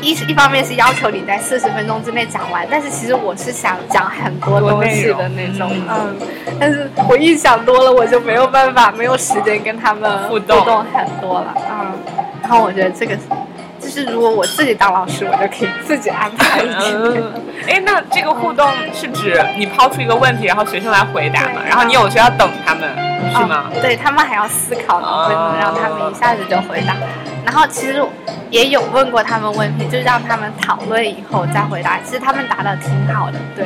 [0.03, 6.15] 一一方面是要求你在四十分钟之内讲完，但是其实我是想讲很多东西的那种，嗯。
[6.61, 11.93] 但是我一想多了，我就没有办法，没有时间跟他们互动很多了，嗯。
[12.43, 13.17] 然后我觉得这个。
[13.81, 16.63] 就是如果我自己当老师，我就可以自己安排。
[16.63, 17.23] 一天，
[17.69, 21.63] 哎，那这个互动是指你抛出一个问题，然后学生来回答嘛？
[21.67, 22.89] 然后你有需要等他们，
[23.33, 23.65] 是吗？
[23.81, 26.95] 对他们还要思考呢，不能让他们一下子就回答。
[27.47, 28.05] 然后其实
[28.51, 31.99] 也有问过他们问题，就让他们讨论以后再回答。
[32.05, 33.65] 其实他们答的挺好的，对。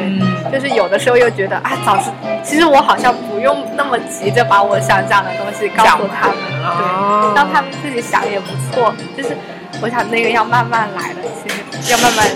[0.53, 2.11] 就是有的时候又觉得啊，早知
[2.45, 6.37] 其实我好像不用那么急着把我想讲的东西告诉他们，
[6.79, 9.37] 对，让他们自己想也不错，就是。
[9.81, 12.27] 我想那个要慢慢来的，其实要慢慢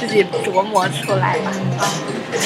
[0.00, 1.50] 自己琢磨出来吧。
[1.80, 1.88] 啊，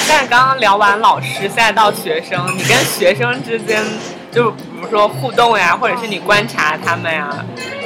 [0.07, 3.83] 但是刚刚聊完老师，现在到学生，你跟学生之间，
[4.31, 7.27] 就比如说互动呀，或者是你观察他们呀，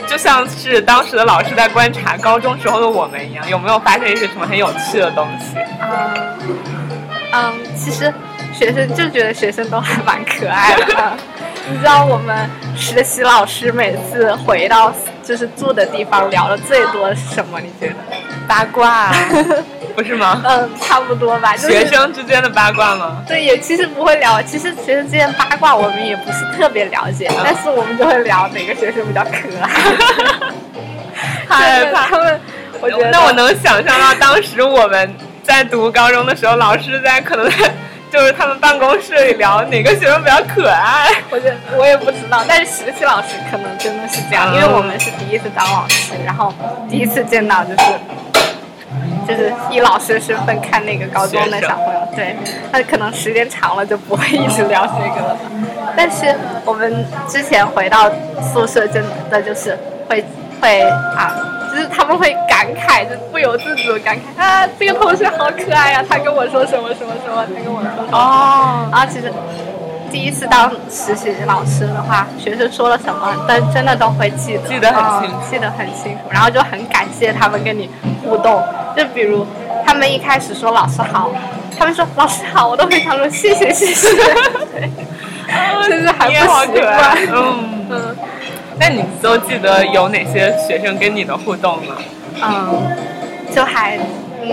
[0.08, 5.58] 就像是当时的老师在观察高中时候的我们一样，有没有发现一些什么很有趣的东西？
[5.82, 6.50] 嗯，
[7.34, 8.14] 嗯，其实
[8.54, 11.18] 学生就觉得学生都还蛮可爱的。
[11.70, 14.92] 你知道我们实习老师每次回到
[15.32, 17.58] 就是住的地方聊的最多的是什么？
[17.62, 17.96] 你觉得？
[18.46, 19.14] 八卦，
[19.96, 20.42] 不是吗？
[20.44, 21.56] 嗯，差不多吧。
[21.56, 23.24] 学生之间的八卦吗？
[23.26, 24.42] 对，也其实不会聊。
[24.42, 29.70] 其实学生之间八卦我们也不是特别了解，但是我们就会聊哪个学生比较可爱。
[31.48, 32.38] 害怕他们，
[32.82, 37.72] 我觉得那我能想象到当时我们在读高中的时候，老师在可能在。
[38.12, 46.54] 就是他们办公室里聊哪个学生比较可爱，我觉得我也不知道，但是实习老师可能真的是这样，因为我们是第一次当老师，然后
[46.90, 47.84] 第一次见到就是
[49.26, 52.36] 就是以老师的身份看那个高中的小朋友，对，
[52.70, 55.38] 他可能时间长了就不会一直聊这个了。
[55.96, 58.12] 但是我们之前回到
[58.54, 59.78] 宿舍，真的就是
[60.10, 60.24] 会
[60.60, 61.34] 会啊。
[61.72, 66.04] 就是他们会感慨，就不由自主的感慨啊，这个同学好可爱呀！
[66.08, 68.90] 他跟我说什么什么什么，他跟我说哦。
[68.92, 69.32] 然后其实
[70.12, 76.20] 第一次当实习老师的话，学生说了什么，但真的都会记得，记得很清，记得很清楚。
[76.30, 77.90] 然后就很感谢他们跟你
[78.22, 78.62] 互动，
[78.98, 79.48] 就比如
[79.86, 81.32] 他们一开始说老师好，
[81.80, 84.10] 他们说老师好，我都会常说谢谢谢谢。
[84.74, 84.92] 对，
[85.88, 88.18] 甚至还不习惯，嗯嗯。
[88.82, 91.96] 那你都记得有哪些学生跟你的互动吗？
[92.42, 92.98] 嗯，
[93.54, 93.96] 就还
[94.42, 94.50] 嗯，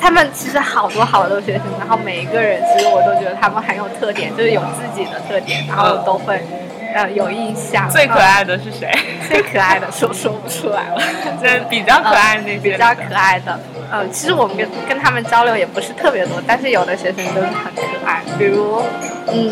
[0.00, 6.40] 他们其实好多好多学生，然后每一个人其实我都觉得他们很有特点，就是有自己的特点，然后都会
[6.94, 7.90] 呃有印象。
[7.90, 8.88] 最可爱的是谁？
[9.28, 11.02] 最可爱的说说不出来了。
[11.42, 12.58] 就是，比较可爱那些。
[12.58, 13.58] 比较可爱的，
[13.92, 18.80] 嗯，其实我们跟跟他们交流也不是特别多，但是有的学生就是很可爱，比如
[19.32, 19.50] 嗯。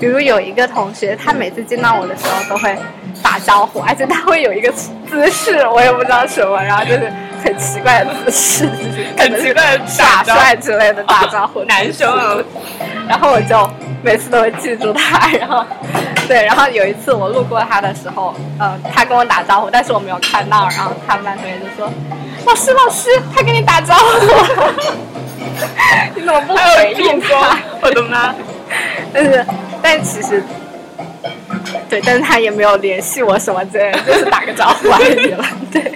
[0.00, 2.74] 比如有一个同学，他每次见到我的时候都会
[3.22, 7.12] 打招呼，而且他会有一个姿势，我也不知道什么，然后就是
[7.44, 8.70] 很奇怪的姿势，
[9.18, 11.62] 很奇怪的耍帅之类的打招呼。
[11.64, 12.34] 男生啊，
[13.06, 13.70] 然后我就
[14.02, 15.62] 每次都会记住他，然后
[16.26, 21.92] 对，然后有一次我路过他的时候，嗯，他跟我打招呼，但是我没有看到，然后他们班同学就说
[22.48, 24.04] ：“老师，老师，他跟你打招呼，
[26.16, 28.34] 你怎么不回应他？”我的妈！
[29.12, 29.44] 但是。
[29.82, 30.42] 但其实，
[31.88, 35.44] 对，但是他也没有联系我什么之类的， 就是打个招呼而已了。
[35.72, 35.92] 对，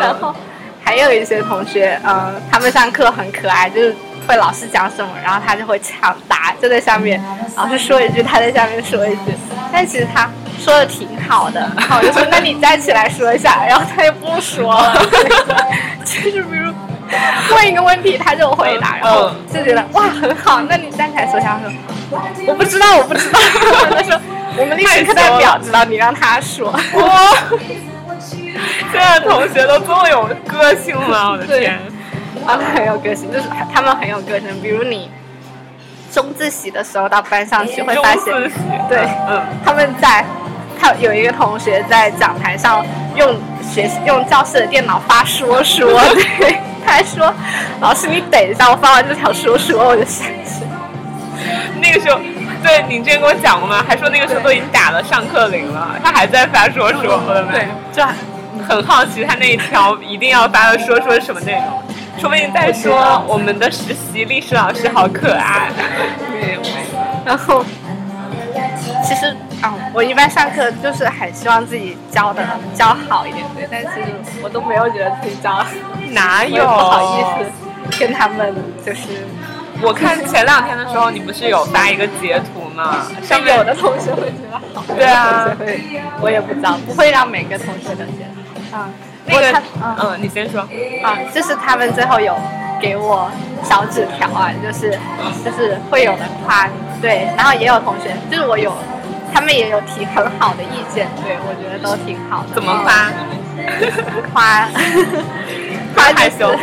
[0.00, 0.34] 然后
[0.82, 3.94] 还有一些同学，嗯，他们上课很可爱，就是
[4.26, 7.22] 会老师讲什么，然后他就会抢答，就在下面，
[7.56, 9.32] 老师说一句，他在下面说一句。
[9.72, 15.06] 但其实他说的挺好的，然后我就说， 那你站起来说一下，然后他又不说了。
[16.04, 16.72] 就是比如。
[17.54, 20.60] 问一个问题，他就回答，然后就觉得哇很好。
[20.62, 21.70] 那你站起来说一下，说
[22.46, 23.38] 我不知道，我不知道。
[23.90, 24.20] 他 说
[24.56, 26.70] 我们历史课代表知道，你让他说。
[26.70, 26.80] 哇，
[28.92, 31.32] 现在同学都这么有个性吗？
[31.32, 31.78] 我的天，
[32.46, 34.48] 他们很有个性，就是他们很有个性。
[34.62, 35.10] 比如你
[36.12, 38.32] 中自习的时候到班上去，会发现，
[38.88, 40.24] 对，嗯，他们在，
[40.80, 42.84] 他有一个同学在讲台上
[43.16, 45.88] 用学用教室的电脑发说说，
[46.38, 46.58] 对。
[46.84, 47.32] 他还说
[47.80, 50.64] ：“老师，你等一下，我发完这条说说，我就下去。”
[51.80, 52.18] 那个时候，
[52.62, 53.84] 对你之前跟我讲过吗？
[53.86, 57.20] 还说那个时候都已经打了上课铃了，他还在发说说。
[57.50, 58.02] 对，就
[58.66, 61.82] 很好奇他那一条一定要发的说说是什么内容，
[62.18, 65.70] 说不定在说我们的实习历史老师好可爱。
[66.30, 66.58] 对，
[67.24, 67.64] 然后。
[69.02, 72.42] 其实啊，我一般上课就是很希望自己教的
[72.74, 73.88] 教好一点，对，但是
[74.42, 75.64] 我都没有觉得自己教
[76.12, 79.26] 哪有不好意思跟他们就是。
[79.82, 83.06] 我看前两天的时候，你不是有发一个截图吗？
[83.22, 85.80] 上面有的同学会觉得好，对啊，会，
[86.20, 88.78] 我也不知道，不会让每个同学都觉得好。
[88.78, 88.88] 啊，
[89.26, 90.60] 那个，嗯，你先说。
[91.02, 92.34] 啊，就是他们最后有
[92.80, 93.28] 给我
[93.64, 94.96] 小纸条啊，就是
[95.44, 98.72] 就是会有人夸你，对，然后也有同学，就是我有。
[99.34, 102.54] 他们也有提很好的意见，对我觉得都挺好的。
[102.54, 103.10] 怎么夸？
[104.32, 104.68] 夸，
[105.94, 106.54] 夸害羞，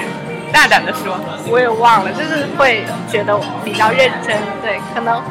[0.53, 1.19] 大胆的说。
[1.47, 5.21] 我也忘了，就是会觉得比较认真，对，可能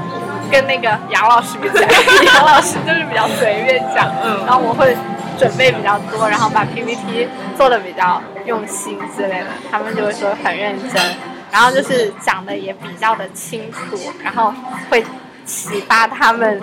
[0.51, 1.89] 跟那个杨老师比起来，
[2.35, 4.95] 杨老师就是比较随便讲，嗯，然后我会
[5.39, 7.27] 准备比较多，然后把 PPT
[7.57, 11.03] 做的比较用心之类的，他们就会说很认真，
[11.51, 14.53] 然后就是讲的也比较的清楚，然后
[14.91, 15.05] 会
[15.45, 16.61] 启发他们。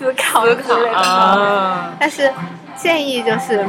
[0.00, 2.32] 思考之类的，但是
[2.74, 3.62] 建议就是，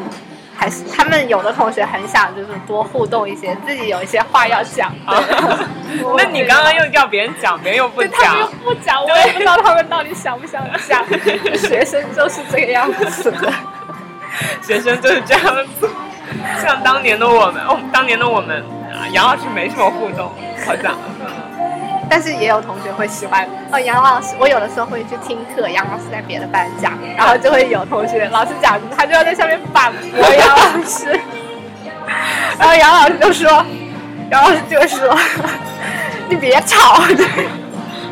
[0.56, 4.94] 还是他们有的同学很想就是多互动一些，自己有一些话要讲。
[6.16, 11.04] 那你刚刚又叫别人讲，别人又不讲，他们又不讲，我也不知道他们到底想不想讲。
[11.60, 13.54] 学生就是这个样子的，
[14.64, 15.44] 学生就是这样
[15.82, 15.90] 子。
[16.62, 18.64] 像当年的我们，哦，当年的我们，
[19.12, 20.32] 杨老师没什么互动，
[20.66, 20.96] 好像。
[22.12, 24.36] 但是也有同学会喜欢哦，杨老师。
[24.38, 31.18] 我有的时候会去听课，杨老师在别的班讲，然后就会有同学老师讲，他就要在下面反驳杨老师。
[32.60, 33.66] 然后杨老师就说，
[34.30, 35.18] 杨老师就说，
[36.28, 36.96] 你别吵，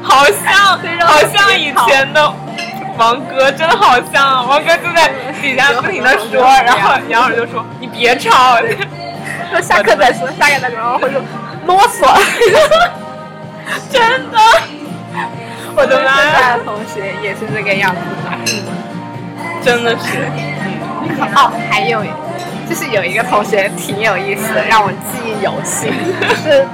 [0.02, 2.34] 好像好像以前的
[2.98, 8.56] 王哥，真的好像王哥就在底下不停的说，然后杨老师就说你别吵，
[9.52, 11.22] 说下课再说，下课再说，然后会说
[11.66, 12.18] 啰嗦。
[13.92, 14.02] 真
[14.32, 14.38] 的，
[15.76, 16.58] 我的妈呀！
[16.66, 18.30] 同学也是这个样子的，
[19.64, 20.28] 真的是。
[20.36, 20.50] 嗯
[21.36, 22.04] 哦，还有，
[22.70, 25.92] 就是有一个同学挺有意思的，让我记忆犹新。
[26.44, 26.66] 是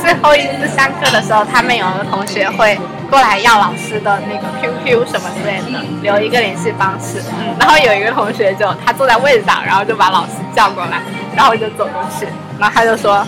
[0.00, 2.78] 最后一次上课的时候，他们有个同学会
[3.10, 7.22] 过来要老师的那个 QQ 什么之类的，留一个联系方式。
[7.38, 7.54] 嗯。
[7.58, 11.00] 然后有一个同学就他坐在位子上，然后就把老师叫过来，
[11.34, 12.26] 然后我就走过去，
[12.58, 13.26] 然后他就说：“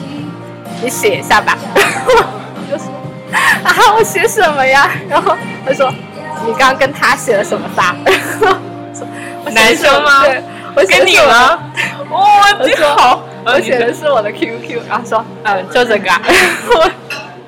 [0.82, 1.56] 你写一下吧。”
[3.64, 4.90] 啊，我写什么呀？
[5.08, 5.92] 然后他说，
[6.46, 7.94] 你刚刚跟他写了什么啥？
[9.52, 10.24] 男生吗？
[10.24, 10.42] 对，
[10.74, 11.58] 我跟你吗？
[12.10, 16.10] 哇， 你好，我写的是我的 QQ，然后说，嗯，就这个。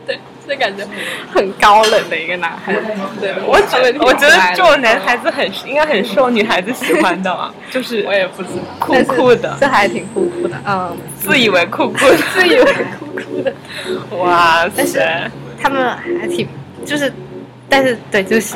[0.07, 0.87] 对，就感觉
[1.33, 2.75] 很高冷的一个男孩。
[3.21, 12.65] 对，我觉得我觉得这种男孩子很应该很受女孩子喜欢的嘛，就是我也不知酷酷的，这还挺酷酷的，嗯，自以为酷酷的，自以为
[12.99, 13.53] 酷酷的，
[14.19, 15.31] 哇塞！
[15.65, 16.47] 他们还挺，
[16.85, 17.11] 就是，
[17.71, 18.55] 但是对，就是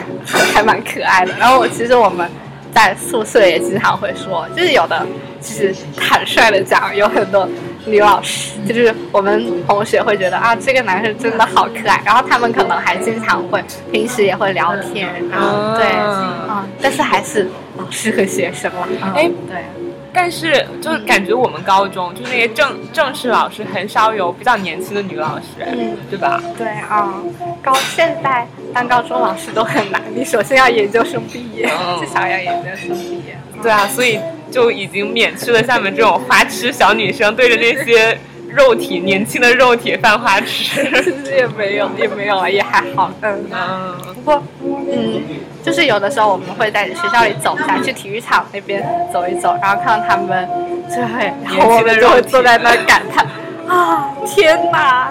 [0.53, 1.33] 还蛮可爱的。
[1.39, 2.31] 然后我其实我们
[2.71, 5.07] 在宿舍也经常会说，就是有的，
[5.41, 7.49] 就是坦率的讲，有很多
[7.87, 11.99] 女老师，就是我们同学会觉得啊，这个男生真的好可爱。
[12.05, 17.49] 然后他们可能还经常会平时也会聊天，然后对，啊，但是还是
[17.79, 18.87] 老师和学生了。
[19.15, 19.88] 哎，对。
[20.21, 26.43] 但是就是感觉我们高中就是那些正正式老师很少有比较年轻的女老师，嗯，对吧？
[26.57, 27.23] 对啊，
[27.63, 28.45] 高现在
[28.75, 33.39] 当高中老师都很难，你首先要研究生毕业，至少要研究生毕业。
[33.63, 34.19] 对啊，所以
[34.51, 38.19] 就已经免去了下面这种花痴小女生对着那些。
[38.51, 40.83] 肉体年轻的肉体犯花痴，
[41.37, 43.13] 也没有也没有啊，也还好。
[43.21, 44.15] 嗯嗯。
[44.15, 45.23] 不过嗯，
[45.69, 50.49] 就是有的时候我们会在学校里走下去体育场那边走一走，然后看到他们
[50.89, 53.27] 就会，然后我们就会坐在那感叹
[53.69, 55.11] 啊，天哪！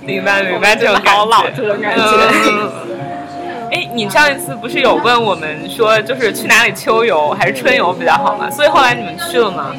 [0.00, 2.02] 明白明白这种好老这种感觉。
[3.98, 8.48] 哎，你上一次不是有问我们说，就是去哪里秋游还是春游比较好吗？
[8.48, 9.72] 所以后来你们去了吗？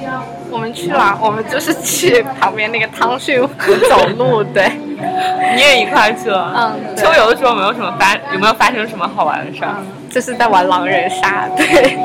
[0.52, 4.70] 我们去了，我们就是去旁边那个汤逊湖走路，对。
[5.56, 6.54] 你也一块去了。
[6.54, 6.96] 嗯。
[6.98, 9.76] 秋游的时候没有什么发，有没有发生什么好玩的事儿？
[10.12, 11.98] 就是在玩狼人杀，对。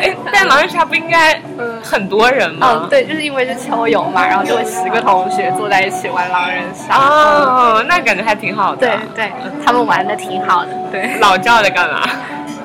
[0.00, 1.40] 哎，但狼人杀不应该
[1.82, 2.80] 很多人吗？
[2.82, 6.96] 嗯，对，就是因为是秋游嘛，然后就会十个同学坐在一起玩狼人杀。
[6.96, 8.86] 哦，那感觉还挺好的。
[8.86, 9.32] 对对，
[9.64, 10.70] 他们玩的挺好的。
[10.90, 11.18] 对。
[11.20, 12.02] 老赵在干嘛？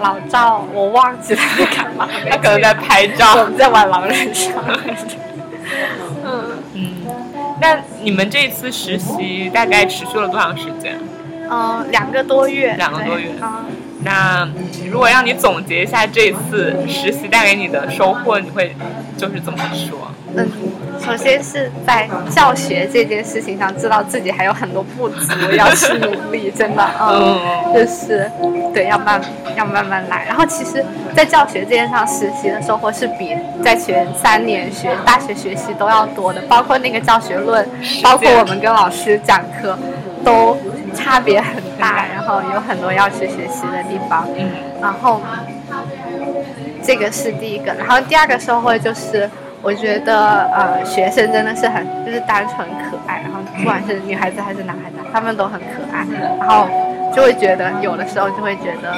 [0.02, 2.08] 老赵，我忘记他在干嘛。
[2.30, 3.36] 他可能在拍照。
[3.36, 4.52] 我们在玩狼人杀。
[6.26, 6.42] 嗯
[6.74, 6.94] 嗯，
[7.62, 10.98] 那你们这次实习大概持续了多长时间？
[11.52, 12.74] 嗯，两个多月。
[12.78, 13.30] 两个多月。
[14.02, 14.48] 那
[14.90, 18.76] 如果让你总结一下这次实习带给你的收获，你会
[19.18, 20.12] 就是怎么说？
[20.36, 20.50] 嗯，
[21.10, 28.30] 首先是在教学这件事情上，知道自己还有很多不足，要去努力，真的， 嗯，就是
[28.72, 29.20] 对，要慢，
[29.56, 30.24] 要慢慢来。
[30.28, 30.86] 然后其实，
[31.16, 37.68] 在教学这件上，实习的收获是比在前三年学大学学习都要多的，包括那个教学论，
[38.04, 39.76] 包括我们跟老师讲课，
[40.24, 40.56] 都
[40.94, 44.28] 差别很大，然后有很多要去学习的地方。
[44.38, 44.48] 嗯，
[44.80, 45.20] 然后
[46.84, 49.28] 这个是第一个，然后第二个收获就是。
[49.62, 56.06] 我觉得呃，学生真的是很就是单纯可爱，然后不管是女孩子还是男孩子，他们都很可爱，
[56.40, 56.68] 然后
[57.14, 58.96] 就会觉得有的时候就会觉得，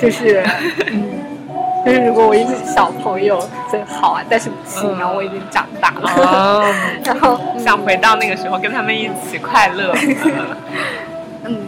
[0.00, 0.42] 就是，
[1.84, 6.64] 就是如果我一直小朋友真好啊，但是不行啊，我已经长大了，
[7.04, 9.92] 然后想回到那个时候跟他们一起快乐。
[11.44, 11.58] 嗯，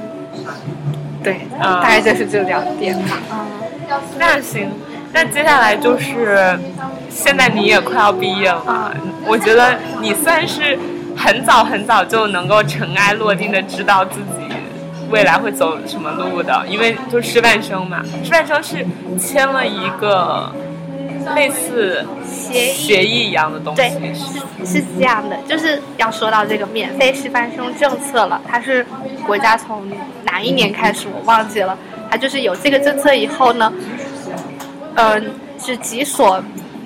[1.21, 3.19] 对，大概就是这两点吧。
[3.33, 4.71] 嗯，那行。
[5.17, 6.59] 那接下来就是，
[7.15, 8.93] 现在你也快要毕业了，
[9.27, 10.77] 我觉得你算是
[11.17, 14.55] 很早很早就能够尘埃落定的知道自己
[15.11, 18.85] 未来会走什么路的，因为就师范生嘛，师范生是
[19.19, 20.53] 签了一个
[21.37, 28.85] 类似协议一样的东西，对，是是这样的，就是要说到这个免费师范生政策了，它是
[29.25, 29.83] 国家从
[30.25, 31.79] 哪一年开始我忘记了，
[32.11, 33.73] 它就是有这个政策以后呢。
[34.97, 36.41] 嗯，是几所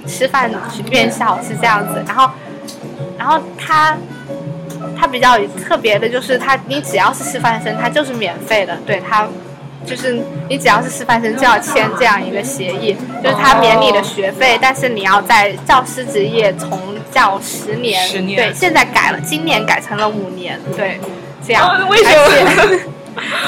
[0.08, 0.50] 师范
[0.90, 2.30] 院校是这样子，然后，
[3.18, 3.96] 然后他
[4.98, 8.76] 他比较特别的就是他，你只要是师范生，他就是免费的。
[8.86, 9.28] 对他，
[9.84, 16.80] 就是你只要是师范生就要签这样一个协议，就是他免你的学费，但是你要在教师职业从
[17.10, 18.02] 教十年。
[18.06, 18.36] 十年。
[18.36, 20.58] 对，现在改了，今年改成了五年。
[20.76, 20.98] 对，
[21.46, 21.86] 这样。
[21.88, 22.10] 为什
[22.44, 22.80] 么？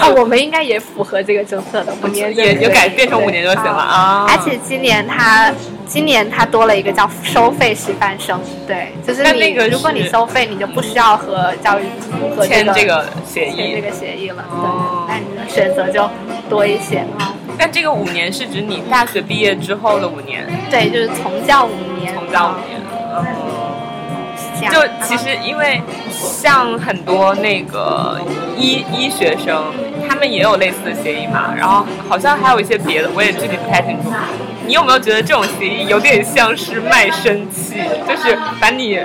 [0.02, 4.26] 哦， 我们应该也符合这个政策的，五年也就改变成五年就行了啊。
[4.28, 5.52] 而且今年他
[5.86, 11.84] 今年他多了一个叫收费师范生，对，就是你如果你收费，你就不需要和教育
[12.34, 16.08] 部签这个协议，签这个协议了，对，那你的选择就
[16.48, 17.34] 多一些啊。
[17.58, 20.46] 但这个五年是指你大学毕业之后的五年？
[20.70, 22.80] 对，就是从教五年，从教五年。
[24.68, 25.80] 就其实，因为
[26.12, 28.20] 像很多那个
[28.56, 29.72] 医医学生，
[30.08, 31.54] 他们也有类似的协议嘛。
[31.56, 34.10] 然后好像还有一些别的，我也具体不太清楚。
[34.66, 37.80] 你有没有觉得这种协议有点像是卖身契？
[38.08, 38.98] 就是把你。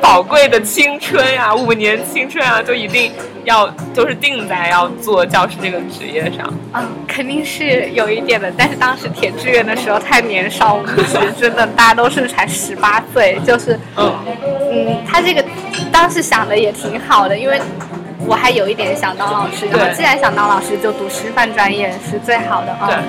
[0.00, 3.12] 宝贵的青春呀，五年青春啊，就一定
[3.44, 6.52] 要就是定在要做教师这个职业上。
[6.74, 14.14] 嗯，肯定是有一点的，但是当时填志愿的时候太年少无知，真的大家都是才十八岁，就是嗯
[14.72, 15.44] 嗯，他这个
[15.92, 17.60] 当时想的也挺好的，因为。
[18.26, 23.02] 我还有一点想当老师，然后既然想当老师，就读师范专业是最好的啊。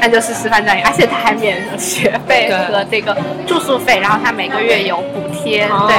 [0.00, 3.16] 那就是师范专业，而且他还免学费和这个
[3.46, 5.96] 住宿费，然后他每个月有补贴，对。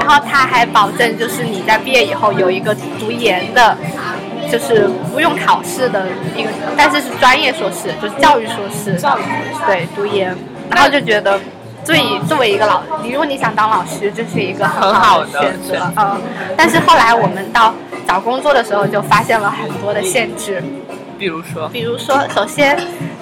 [0.00, 3.76] 然后他还保证，就是你在毕业以后有一个读研的，
[4.50, 6.06] 就是不用考试的
[6.36, 8.94] 一个，但是是专业硕士，就是教育硕士。
[8.96, 9.22] 教育
[9.66, 10.36] 对，读研，
[10.70, 11.38] 然后就觉得。
[11.84, 16.16] 作为作为一个老，你如果你想当老师，这是一个很好的选择，嗯。
[16.56, 17.74] 但是后来我们到
[18.06, 20.62] 找工作的时候，就发现了很多的限制。
[21.22, 21.68] 比如说？
[21.68, 22.76] 比如说，首先，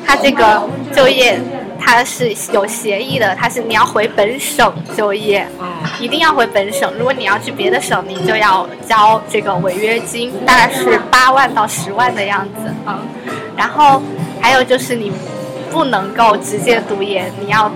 [0.07, 1.39] 他这个就业
[1.79, 5.69] 他是有协议的，他是你要回本省就业，嗯，
[6.01, 6.91] 一定要回本省。
[6.97, 12.99] 如果你要去别的省，你就要交这个违约金，大概是八万到十万的样子，嗯。
[13.55, 14.01] 然后
[14.41, 15.13] 还有就是你
[15.71, 17.71] 不能够直接读研，你要。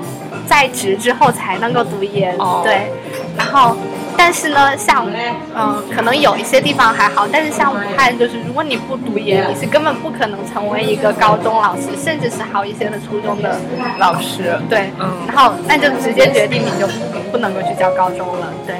[0.47, 2.93] 在职之后才能够读研，对，
[3.35, 3.75] 然后，
[4.17, 5.07] 但是呢，像，
[5.55, 13.59] 嗯，可能有一些地方还好，但是像武汉，就是如果你不读研，你是根本不可能成为一个高中老师，甚至是好一些的初中的
[13.99, 16.87] 老师，对，嗯，然后那就直接决定你就
[17.31, 18.77] 不能够去教高中了，对，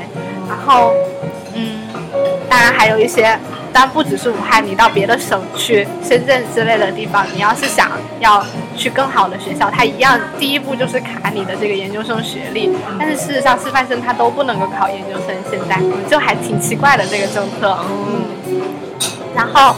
[0.49, 0.93] 然后，
[1.55, 1.81] 嗯，
[2.49, 3.39] 当然还有一些。
[3.77, 8.41] 但不只是武汉，你到别的省去，深圳之类的地方，你要是想要
[8.77, 12.71] 去更好的学校，它一样第一步就是卡你的这个研究生学历。
[12.97, 17.77] 但是事实上，师范生他都不能够考研究生，现在就还挺奇怪的这个政策。
[17.91, 18.63] 嗯。
[19.35, 19.75] 然后，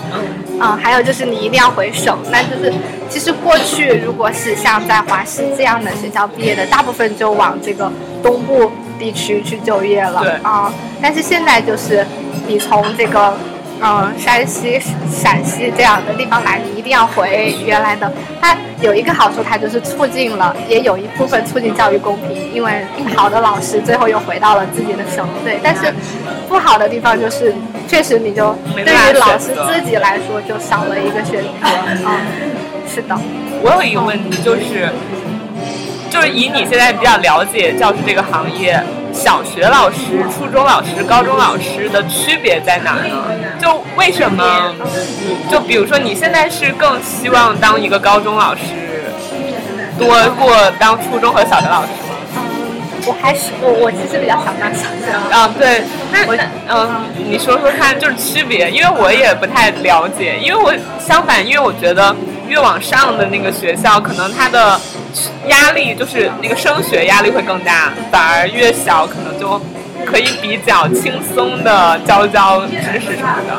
[0.61, 2.70] 嗯，还有就是你一定要回省，那就是
[3.09, 7.90] 其实过去如果是像在华师这样的学校毕业的，大部分就往这个
[8.22, 10.70] 东部地区去就业了啊。
[11.01, 12.07] 但是现在就是
[12.47, 13.34] 你从这个。
[13.82, 18.10] 嗯，山西、陕西这样的地方来，你一定要回原来的。
[18.40, 25.60] 它有一个好处，它就是促进了，也有一部分促进教育公平，因为好的老师最后又回到了自己的省队。
[25.62, 25.92] 但是
[26.48, 27.54] 不好的地方就是，
[27.86, 31.48] 确实你就对于老师自己来说就少了一个选择。
[32.04, 32.20] 嗯，
[32.88, 33.18] 是的。
[33.62, 34.90] 我有一个问题，就是，
[36.11, 38.82] 就是以你现在比较了解教师这个行业。
[39.12, 43.09] 小学老师、初中老师、高中老师的区别在哪呢？
[43.59, 44.74] 就为什么？
[45.50, 48.61] 就比如说，你现在是更希望当一个高中老师，
[49.98, 50.07] 多
[50.38, 51.88] 过当初中和小学老师？
[53.07, 55.11] 我还是我我其实比较想当小学。
[55.32, 55.82] 啊，对，
[56.12, 56.26] 那
[56.68, 62.14] 嗯，你说说看，就是区别，因为我也不太了解，因为我相反，因为我觉得
[62.48, 64.78] 越往上的那个学校，可能它的。
[65.48, 69.59] 压力就是那个升学压力会更大，反而越小可能就
[70.04, 73.57] 可以比较轻松的教教知识什么的。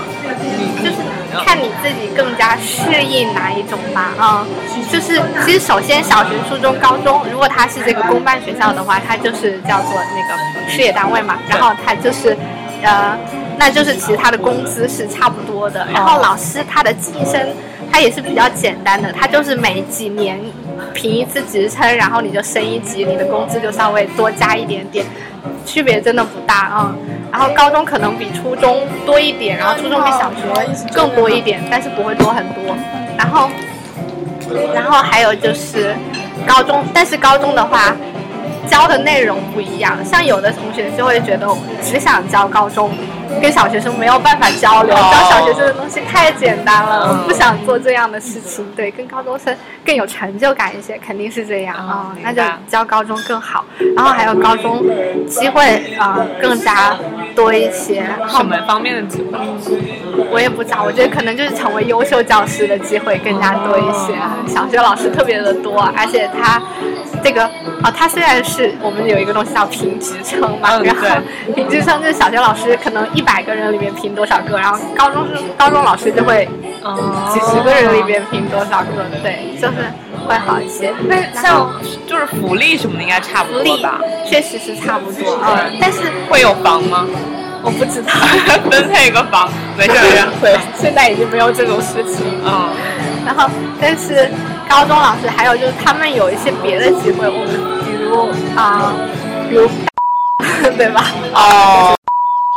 [0.83, 0.97] 就是
[1.43, 4.13] 看你自己更加适应哪一种吧。
[4.17, 4.45] 啊，
[4.91, 11.37] 就是其实首先小学、初中、高中，如果它是这个公办学校的话，它就是叫做那个事业单位嘛。
[11.47, 12.37] 然后它就是，
[12.83, 13.17] 呃，
[13.57, 15.87] 那就是其实它的工资是差不多的。
[15.93, 17.41] 然后老师他的晋升，
[17.91, 20.39] 他也是比较简单的，他就是每几年。
[20.93, 25.03] 评一次职称，然后你就升一级，你的工资就稍微多加一点点，
[25.65, 26.95] 区别真的不大啊。
[27.31, 32.75] 然后高中可能比初中多一点，然后初中比小学更多一点，但是不会多很多。
[33.17, 33.49] 然后，
[34.73, 35.93] 然后还有就是
[36.47, 37.95] 高中，但是高中的话，
[38.69, 39.97] 教的内容不一样。
[40.05, 41.47] 像有的同学就会觉得
[41.81, 42.91] 只想教高中，
[43.41, 48.65] 跟小学生没有办法交流，教小学生的东西太简单了，不想做这样的事情。
[48.75, 49.55] 对，跟高中生
[49.85, 52.15] 更有成就感一些，肯定是这样啊。
[52.21, 53.65] 那就教高中更好，
[53.95, 54.83] 然后还有高中
[55.27, 56.97] 机会啊更加
[57.35, 58.05] 多一些。
[58.29, 59.37] 什么方面的机会？
[60.31, 64.13] 我也不知道，我觉得可能就是成为优秀教师的机会更加多一些。
[64.47, 66.61] 小学老师特别的多，而且他
[67.23, 67.43] 这个
[67.81, 71.07] 啊，他虽然是我们有一个东西叫评职称嘛，然后
[71.55, 76.47] 评职称就是小学老师可能一百个人里面评多少个，然后高中是高中老师就会
[77.33, 79.75] 几十个人里面评多少个，对，就是
[80.27, 80.93] 会好一些。
[81.07, 81.69] 那像
[82.07, 83.99] 就是福利什么的应该差不多吧？
[84.25, 85.99] 确实是差不多嗯，但是
[86.29, 87.05] 会有房吗？
[87.63, 88.13] 我不知道，
[88.69, 92.23] 分配一个房，没事没事，对，现在已经没有这种事情。
[92.45, 92.69] 嗯，
[93.25, 93.49] 然后
[93.81, 94.29] 但是
[94.69, 97.47] 高中老师还有就是他们有一些别的机会，我们
[97.85, 98.93] 比如啊，
[99.49, 99.69] 比如
[100.77, 101.05] 对吧？
[101.33, 101.95] 哦，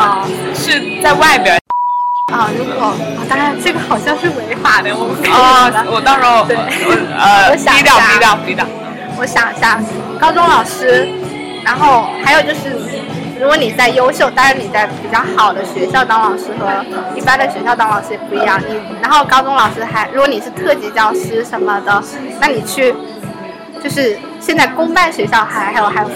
[0.01, 1.59] 啊，是在外边。
[2.33, 6.57] 啊，如果啊当然这个好像是违法的，我们啊，我到时候对，
[7.17, 8.67] 呃，低调低调低调。
[9.17, 9.81] 我想一下，
[10.21, 11.09] 高中老师，
[11.65, 12.79] 然后还有就是。
[13.41, 16.85] 如果你在优秀，当然你在比较好的学校当老师和
[17.17, 18.61] 一般的学校当老师也不一样。
[18.69, 22.03] 你然后高中老师还，如果你是特级教师什么的，
[22.39, 22.95] 那你去
[23.83, 26.11] 就是现在公办学校还还有还有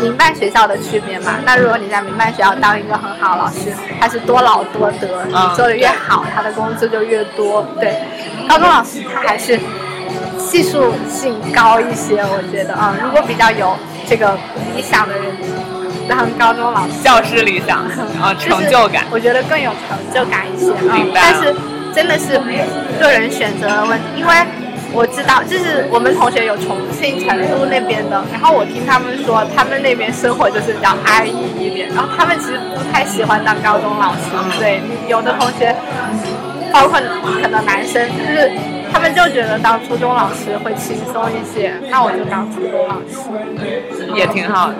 [0.00, 1.34] 民办学校的区别嘛？
[1.44, 7.66] 那如果你在民办学校当一个很好老师，他是多劳多得，你做的越好，他的工资就越多。
[7.78, 8.00] 对，
[8.48, 9.60] 高中老师他还是
[10.38, 13.76] 技术性高一些，我觉得啊，如果比较有
[14.08, 14.38] 这个
[14.74, 15.24] 理想的人。
[16.10, 17.78] 当高中老师，教师理想
[18.20, 20.98] 啊，成就感，我觉得更有成就感一些啊。
[21.14, 21.54] 但是
[21.94, 22.36] 真的是
[23.00, 24.34] 个人选择的问题，因为
[24.92, 34.34] 我知道，就是我们同学有重庆、成都那边的，然后我听他们说，他们那边生活就是比较安逸一点，然后他们其实不太喜欢当高中老师。
[34.58, 35.74] 对，有的同学，
[36.72, 37.00] 包括
[37.40, 38.50] 可能男生，就是。
[38.92, 44.76] 他们就觉得当初中老师会轻松一些，那我就当初中老师，也挺好的。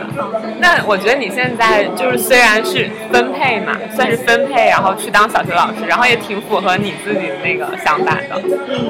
[0.59, 8.41] 那我觉得你现在就是虽然是分配嘛，算是分配，然后去当小学老师，然后也挺符合你自己那个想法的，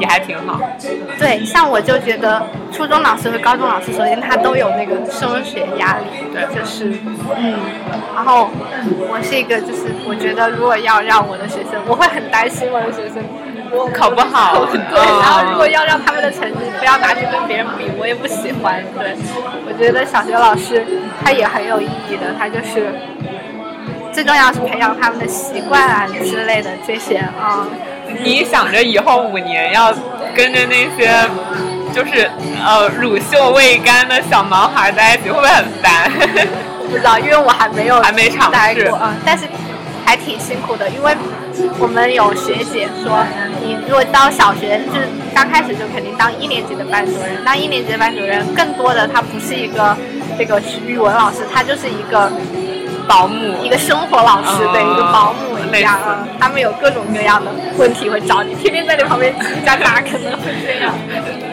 [0.01, 0.61] 也还挺好。
[1.19, 2.43] 对，像我就觉得
[2.73, 6.93] 初中老师和高中老师，首先他都有那个升学压力，对，就是
[7.37, 7.55] 嗯，
[8.15, 8.51] 然后
[9.09, 13.23] 我是一个，就是我觉得如果要让我的学生，我会很担心我的学生。
[13.93, 18.83] 考不好， 对，然后如果要让他们的成绩不要拿去跟别人比，我也不喜欢。
[18.99, 19.17] 对，
[19.67, 20.85] 我觉得小学老师
[21.25, 22.93] 他也很有意义的，他就是
[24.13, 27.67] 最重要是培养他们的习惯啊之类的这些啊。
[28.23, 29.95] 你想着以后五年要
[30.35, 31.11] 跟着那些
[31.93, 32.29] 就是
[32.65, 36.11] 呃乳臭未干的小毛孩在一起，会不会很烦？
[36.91, 39.45] 不知道，因为我还没有还没尝试过嗯，但是
[40.05, 41.15] 还挺辛苦的，因为。
[41.79, 43.25] 我们有学姐说，
[43.63, 47.45] 你如果当小学，就是刚开始就肯定当一年级的班主任。
[47.45, 49.97] 当一年级的班主任，更多的他不是一个
[50.39, 52.31] 这个语文老师，他就是一个
[53.09, 55.99] 保姆，一个生活老师，对，一个保姆一样。
[56.39, 60.95] 他们有各种各样的问题会找你，天天在你旁边叽叽喳喳，可能会这样，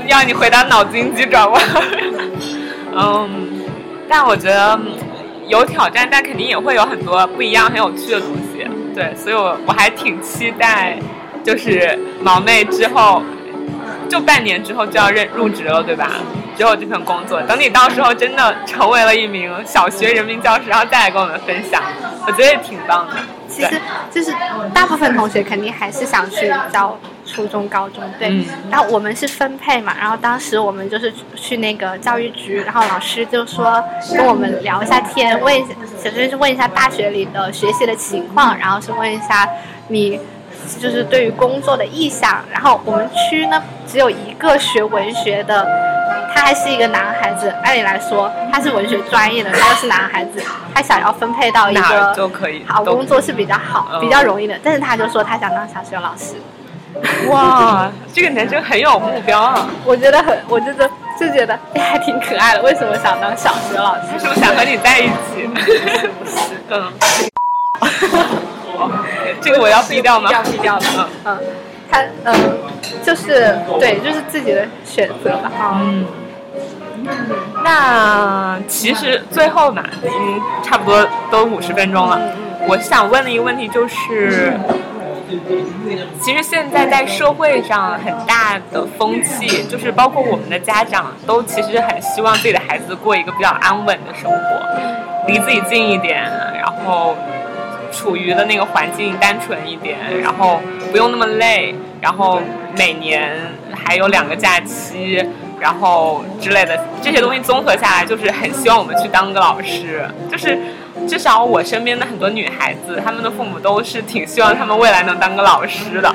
[0.07, 1.61] 要你回答脑筋急转弯。
[2.95, 3.29] 嗯，
[4.09, 4.79] 但我觉得
[5.47, 8.67] 有挑战，但肯定也会有很多不一样、很有趣的东西。
[8.97, 10.97] 对，所以我我还挺期待，
[11.43, 13.21] 就是毛妹之后，
[14.09, 16.09] 就半年之后就要认入职了，对吧？
[16.57, 21.79] 之后这份工作，等你到时候真的成为了一名小学人民教师，然后再来跟我们分享，
[22.25, 23.13] 我觉得也挺棒的。
[23.47, 23.79] 其实
[24.09, 24.33] 就是
[24.73, 28.43] 大部分同学肯定还是想去教初中、高中，对。
[28.71, 33.83] 然后我们是分配嘛，然后当时我们就是去那个教育局，然后老师就说
[34.15, 35.73] 跟我们聊一下天，问一下，
[36.03, 39.47] 首先是问一下大学里的学习的情况，然后是问一下
[39.89, 40.19] 你
[40.79, 42.41] 就是对于工作的意向。
[42.51, 45.67] 然后我们区呢只有一个学文学的。
[46.33, 50.39] 他还是一个男孩子，按理来说他是文学专业的，他又是男孩子，
[50.71, 52.15] 他想要分配到一个
[52.67, 54.55] 好工作是比较好、比较容易的。
[54.61, 56.35] 但是他就说他想当小学老师。
[57.29, 59.67] 哇，这个男生很有目标啊！
[59.85, 62.61] 我觉得很，我觉得就觉得哎，还挺可爱的。
[62.63, 64.01] 为什么想当小学老师？
[64.13, 65.45] 他是不是想和你在一起？
[66.19, 66.91] 不是，嗯。
[69.41, 70.31] 这个我要毙掉吗？
[70.31, 70.85] 要毙掉的。
[70.97, 71.39] 嗯嗯，
[71.91, 72.33] 他嗯，
[73.03, 75.51] 就是对，就是自己的选择吧。
[75.79, 76.05] 嗯。
[77.63, 82.19] 那其实最后嘛，已经差不多都五十分钟了。
[82.67, 84.53] 我想问的一个问题就是，
[86.21, 96.23] 其实现在在社会上很大的风气，就是包括我们的家长都其实很希望自己的孩子过一个比较安稳的生活，离自己近一点，
[96.55, 97.15] 然后
[97.91, 100.61] 处于的那个环境单纯一点，然后
[100.91, 102.41] 不用那么累，然后
[102.77, 103.37] 每年
[103.75, 105.27] 还有两个假期。
[105.59, 110.07] 然后之类的这些东西综合下来，就是很希望我们去当个老师。
[110.31, 110.55] 就是
[111.07, 116.13] 至少我身边的很多女孩子，她们的父母都是挺希望她们未来能当个老师的。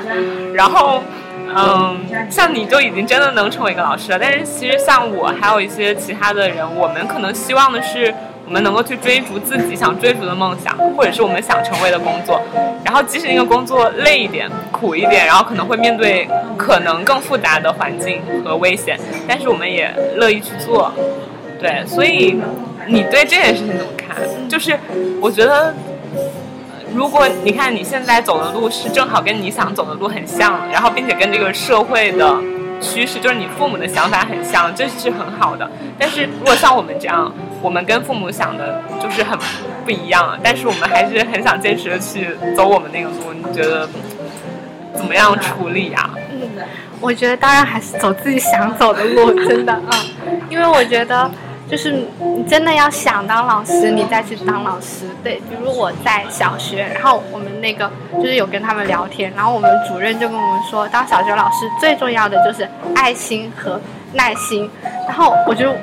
[0.53, 1.01] 然后，
[1.55, 1.97] 嗯，
[2.29, 4.19] 像你就已经真的能成为一个老师了。
[4.19, 8.13] 但是其实像我还有一些其他的人，我们可能希望的是。
[8.45, 12.41] 我们能够去追逐自己想追逐的梦想，或者是我们想成为的工作。
[12.83, 16.27] 然后，即使那个工作累一点、苦一点，然后可能会面对
[16.57, 20.91] 可能更复杂的环境和危险，但是我们也乐意去做。
[21.57, 22.37] 对，所以
[22.87, 24.17] 你对这件事情怎么看？
[24.49, 24.77] 就是
[25.21, 25.73] 我觉得，
[26.93, 32.37] 如果你看你现在走的路是正好跟你想走的路很像，然后并且跟这个社会的。
[32.81, 35.71] 趋势就是你父母的想法很像，这是很好的。
[35.97, 37.31] 但是如果像我们这样，
[37.61, 39.39] 我们跟父母想的就是很
[39.85, 43.31] 不一样，但是我们还是很想坚持的去走我们那个路。
[43.33, 43.87] 你觉得
[44.93, 46.09] 怎么样处理呀？
[46.29, 46.41] 嗯，
[46.99, 50.03] 我觉得当然还是走自己想走的路，真的啊，
[50.49, 51.31] 因为我觉得。
[51.73, 55.07] 就是你真的要想当老师，你再去当老师。
[55.23, 63.81] 对，比如我在小学，然后我们那个就是有跟他们聊天，然后我们主任就跟我们说，当小学老师最重要的就是爱心和
[64.13, 64.69] 耐心。
[65.07, 65.73] 然后我就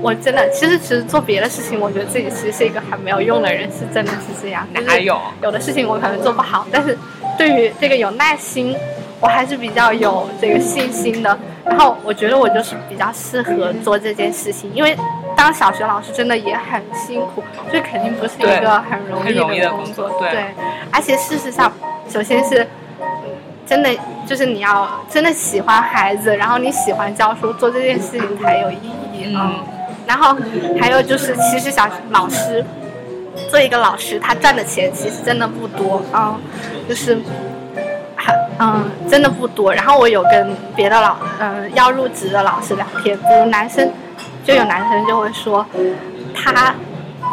[0.00, 4.64] 我真的，其实其实做别的事情，我觉得自己其实是一个很没有用的人，是真的是这样。
[4.72, 5.20] 哪有？
[5.42, 6.96] 有的事情我可能做不好，但是
[7.36, 8.76] 对于这个有耐心，
[9.20, 11.38] 我还是比较有这个信心的。
[11.64, 14.96] 然后我觉得我就是比较适合做这件事情，因为
[15.36, 17.42] 当小学老师真的也很辛苦，
[17.72, 20.08] 这肯定不是一个很容易的工作。
[20.20, 20.54] 对，
[20.92, 21.72] 而且事实上，
[22.08, 22.66] 首先是，
[23.66, 23.90] 真的
[24.26, 29.34] 就是你要真的喜欢孩子，然后你喜欢教书，做这件事情才有意义。
[29.34, 29.56] 嗯。
[30.06, 30.36] 然后
[30.80, 32.64] 还有就是，其实小老师
[33.48, 36.38] 做一个老师，他赚的钱其实真的不多啊，
[36.88, 37.18] 就是。
[38.58, 39.72] 嗯，真的不多。
[39.72, 43.88] 然后我有跟别的老，嗯，要入职的老师聊天，比如男生，
[44.44, 45.64] 就有男生就会说，
[46.34, 46.74] 他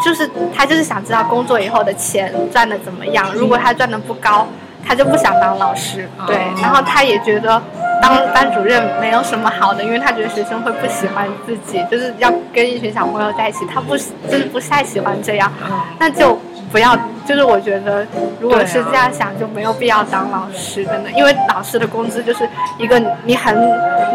[0.04, 3.34] 就是他就是想知道工作以后的钱赚的怎么样。
[3.34, 4.48] 如果他赚的不高，
[4.86, 6.10] 他就不想当老师。
[6.28, 7.62] 对，然后他也觉得
[8.02, 15.50] 当班主任没有什么好的，因为他觉得学生会不喜欢自己，就是要跟一群小朋友在一起，他不就是不太喜欢这样，
[15.98, 16.38] 那就。
[16.74, 18.04] 不要，就是我觉得，
[18.42, 22.50] 如果是这样想，就没有必要当老师，真的，因为老师的工资就是
[22.80, 23.56] 一个你很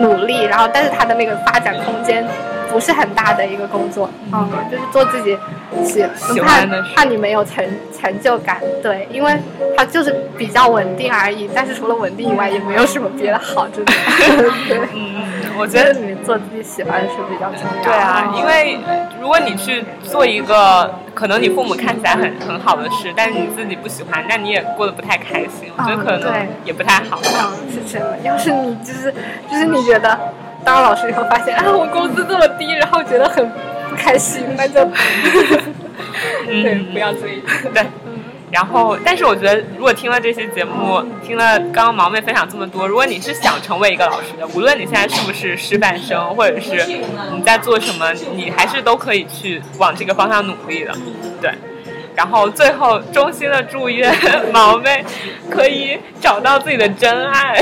[0.00, 2.26] 努力，然后但是他的那个发展空间
[2.68, 5.38] 不是很大的一个工作，嗯，就是做自己
[5.84, 7.64] 喜喜欢的，怕你没有成
[7.96, 9.38] 成就感，对，因为
[9.76, 13.92] 他就是比较稳定而已，但是除了稳定以外，也没有什么别的好，真的，
[14.68, 14.80] 对。
[15.58, 17.82] 我觉得你做自己喜欢的是比较重要。
[17.82, 18.78] 对啊，因为
[19.20, 25.70] 如果你去做一个可能你父母看起来很很好的事，但是你自己不喜欢，那你也过得不太开心。
[25.76, 27.20] 我觉得可能也不太好。
[27.22, 28.18] 嗯，是真的。
[28.22, 29.12] 要是你就是
[29.50, 30.18] 就是你觉得
[30.64, 33.48] 当了老师以后发现啊我工资这么低，然后觉得很
[33.90, 34.84] 不开心，那就
[36.46, 37.42] 对不要追。
[37.74, 37.84] 对。
[38.50, 46.86] 然后，但是我觉得，如果听了这些节目，听了刚刚毛妹分享这么多，如果你是想成为一个老师的，无论你现在是不是师范生，或者是
[47.32, 50.94] 你在做什么，你还是都可以去往这个方向努力的，
[51.40, 51.52] 对。
[52.14, 54.12] 然后最后衷心的祝愿
[54.52, 55.04] 毛妹
[55.48, 57.60] 可以找到自己的真爱。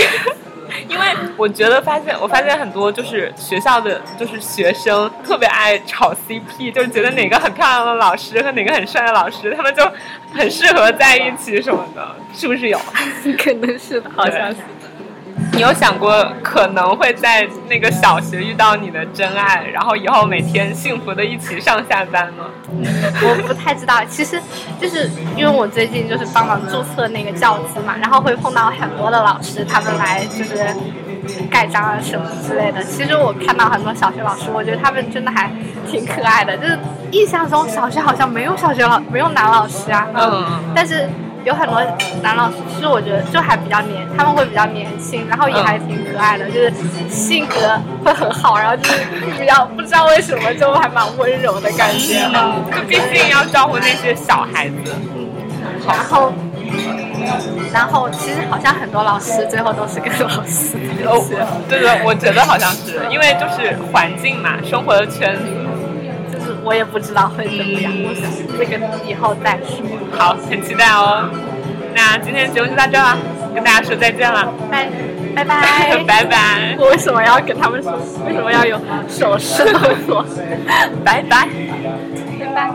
[0.89, 1.07] 因为
[1.37, 9.89] 我觉得发现，我发现很多就是学校的，就是学生特别爱炒 CP，就是觉得哪个很漂亮的老师和哪个很帅的老师，他们就
[10.35, 12.79] 很适合在一起什么的，是不是有？
[13.39, 14.57] 可能是的，好像是。
[15.53, 22.47] 你有想过可能会在那个小学遇到你的真爱，然后以后每天幸福的一起上下班吗？
[23.23, 24.41] 我不太知道，其实
[24.81, 30.59] 就是因为我最近就是帮忙注册那个教资嘛，然后会碰到很多的老师，他们来就是
[31.51, 32.83] 盖章啊什么之类的。
[32.85, 35.51] 其实我看到很多小学老师，我觉得他们真的还
[35.87, 36.57] 挺可爱的。
[36.57, 36.79] 就是
[37.13, 41.09] 印象中小学好像没有小学老没有男老师啊，嗯，但是。
[41.47, 41.81] 有很多
[42.21, 46.73] 男老师，其实我觉得就还比较年，他们会比较年轻，然后也还挺可爱的，就是
[47.09, 48.99] 性格会很好，然后就是
[49.39, 52.29] 比较不知道为什么就还蛮温柔的感觉。
[52.75, 54.75] 就毕竟要照顾那些小孩子。
[55.15, 55.29] 嗯。
[55.87, 56.33] 然后，
[57.73, 60.77] 然后其实好像很多老师最后都是跟老师。
[61.05, 61.25] 哦，
[61.69, 65.66] 对对，我觉得好像是因为就是环境嘛，生活的圈子。
[66.67, 68.13] 我也不知道会怎么样，我
[68.59, 68.77] 这个
[69.09, 69.81] 以后再说。
[70.19, 71.31] 好，很期待哦。
[71.95, 73.17] 那今天节目就到这了，
[73.55, 74.91] 跟大家说再见了，拜
[75.35, 76.77] 拜拜 拜拜。
[76.79, 77.93] 我为什么要跟他们说？
[78.27, 80.25] 为什么要有手势动作？
[81.05, 81.49] 拜拜
[82.41, 82.71] 拜拜。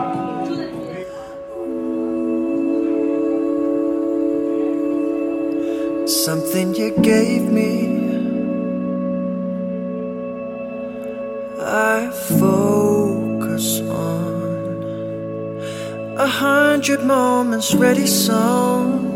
[6.06, 7.90] something you gave me.
[11.64, 12.10] I
[13.52, 14.82] focus on
[16.16, 19.10] a hundred moments ready sewn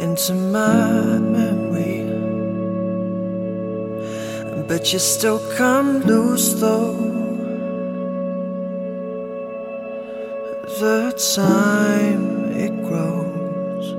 [0.00, 2.04] into my memory.
[4.66, 6.96] But you still come loose though.
[10.80, 13.94] The time it grows.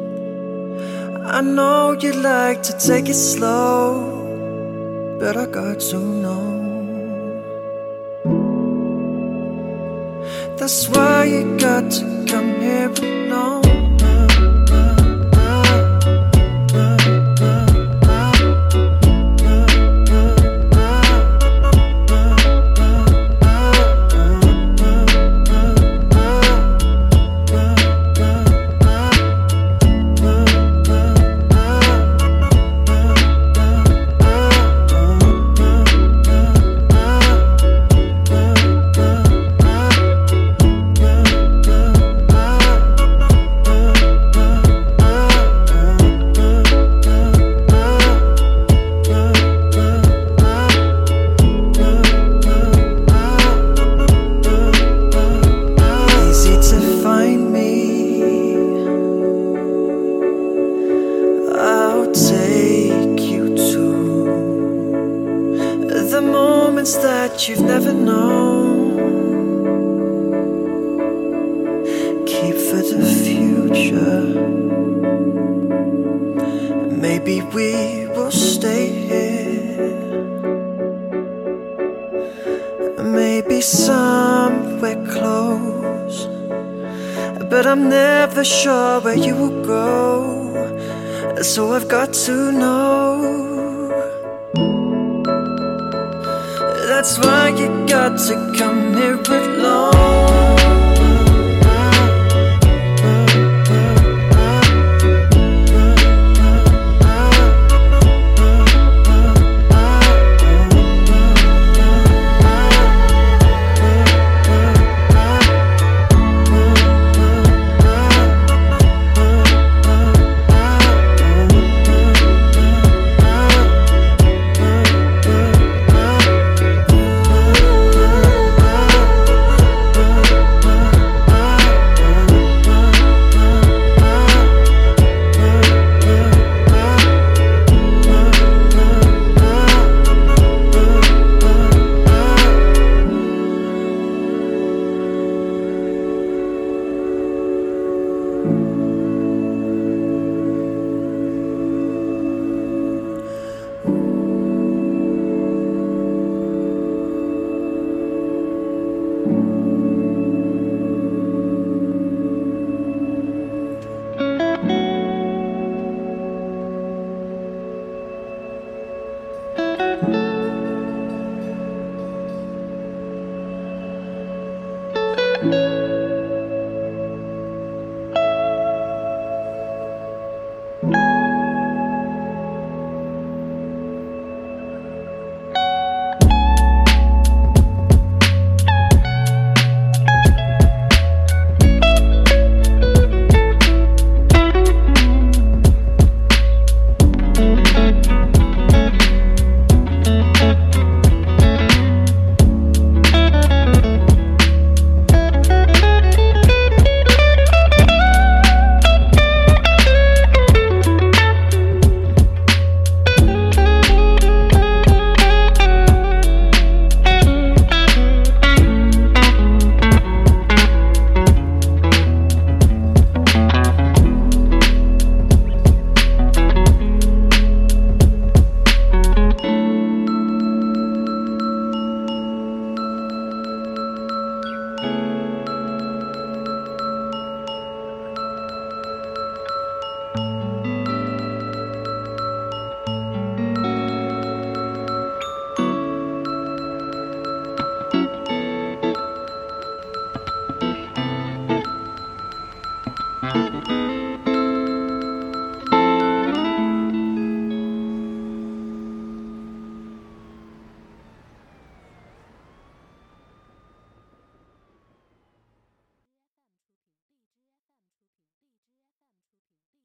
[1.26, 6.59] I know you like to take it slow, but I got to know.
[10.60, 13.69] That's why you got to come here alone.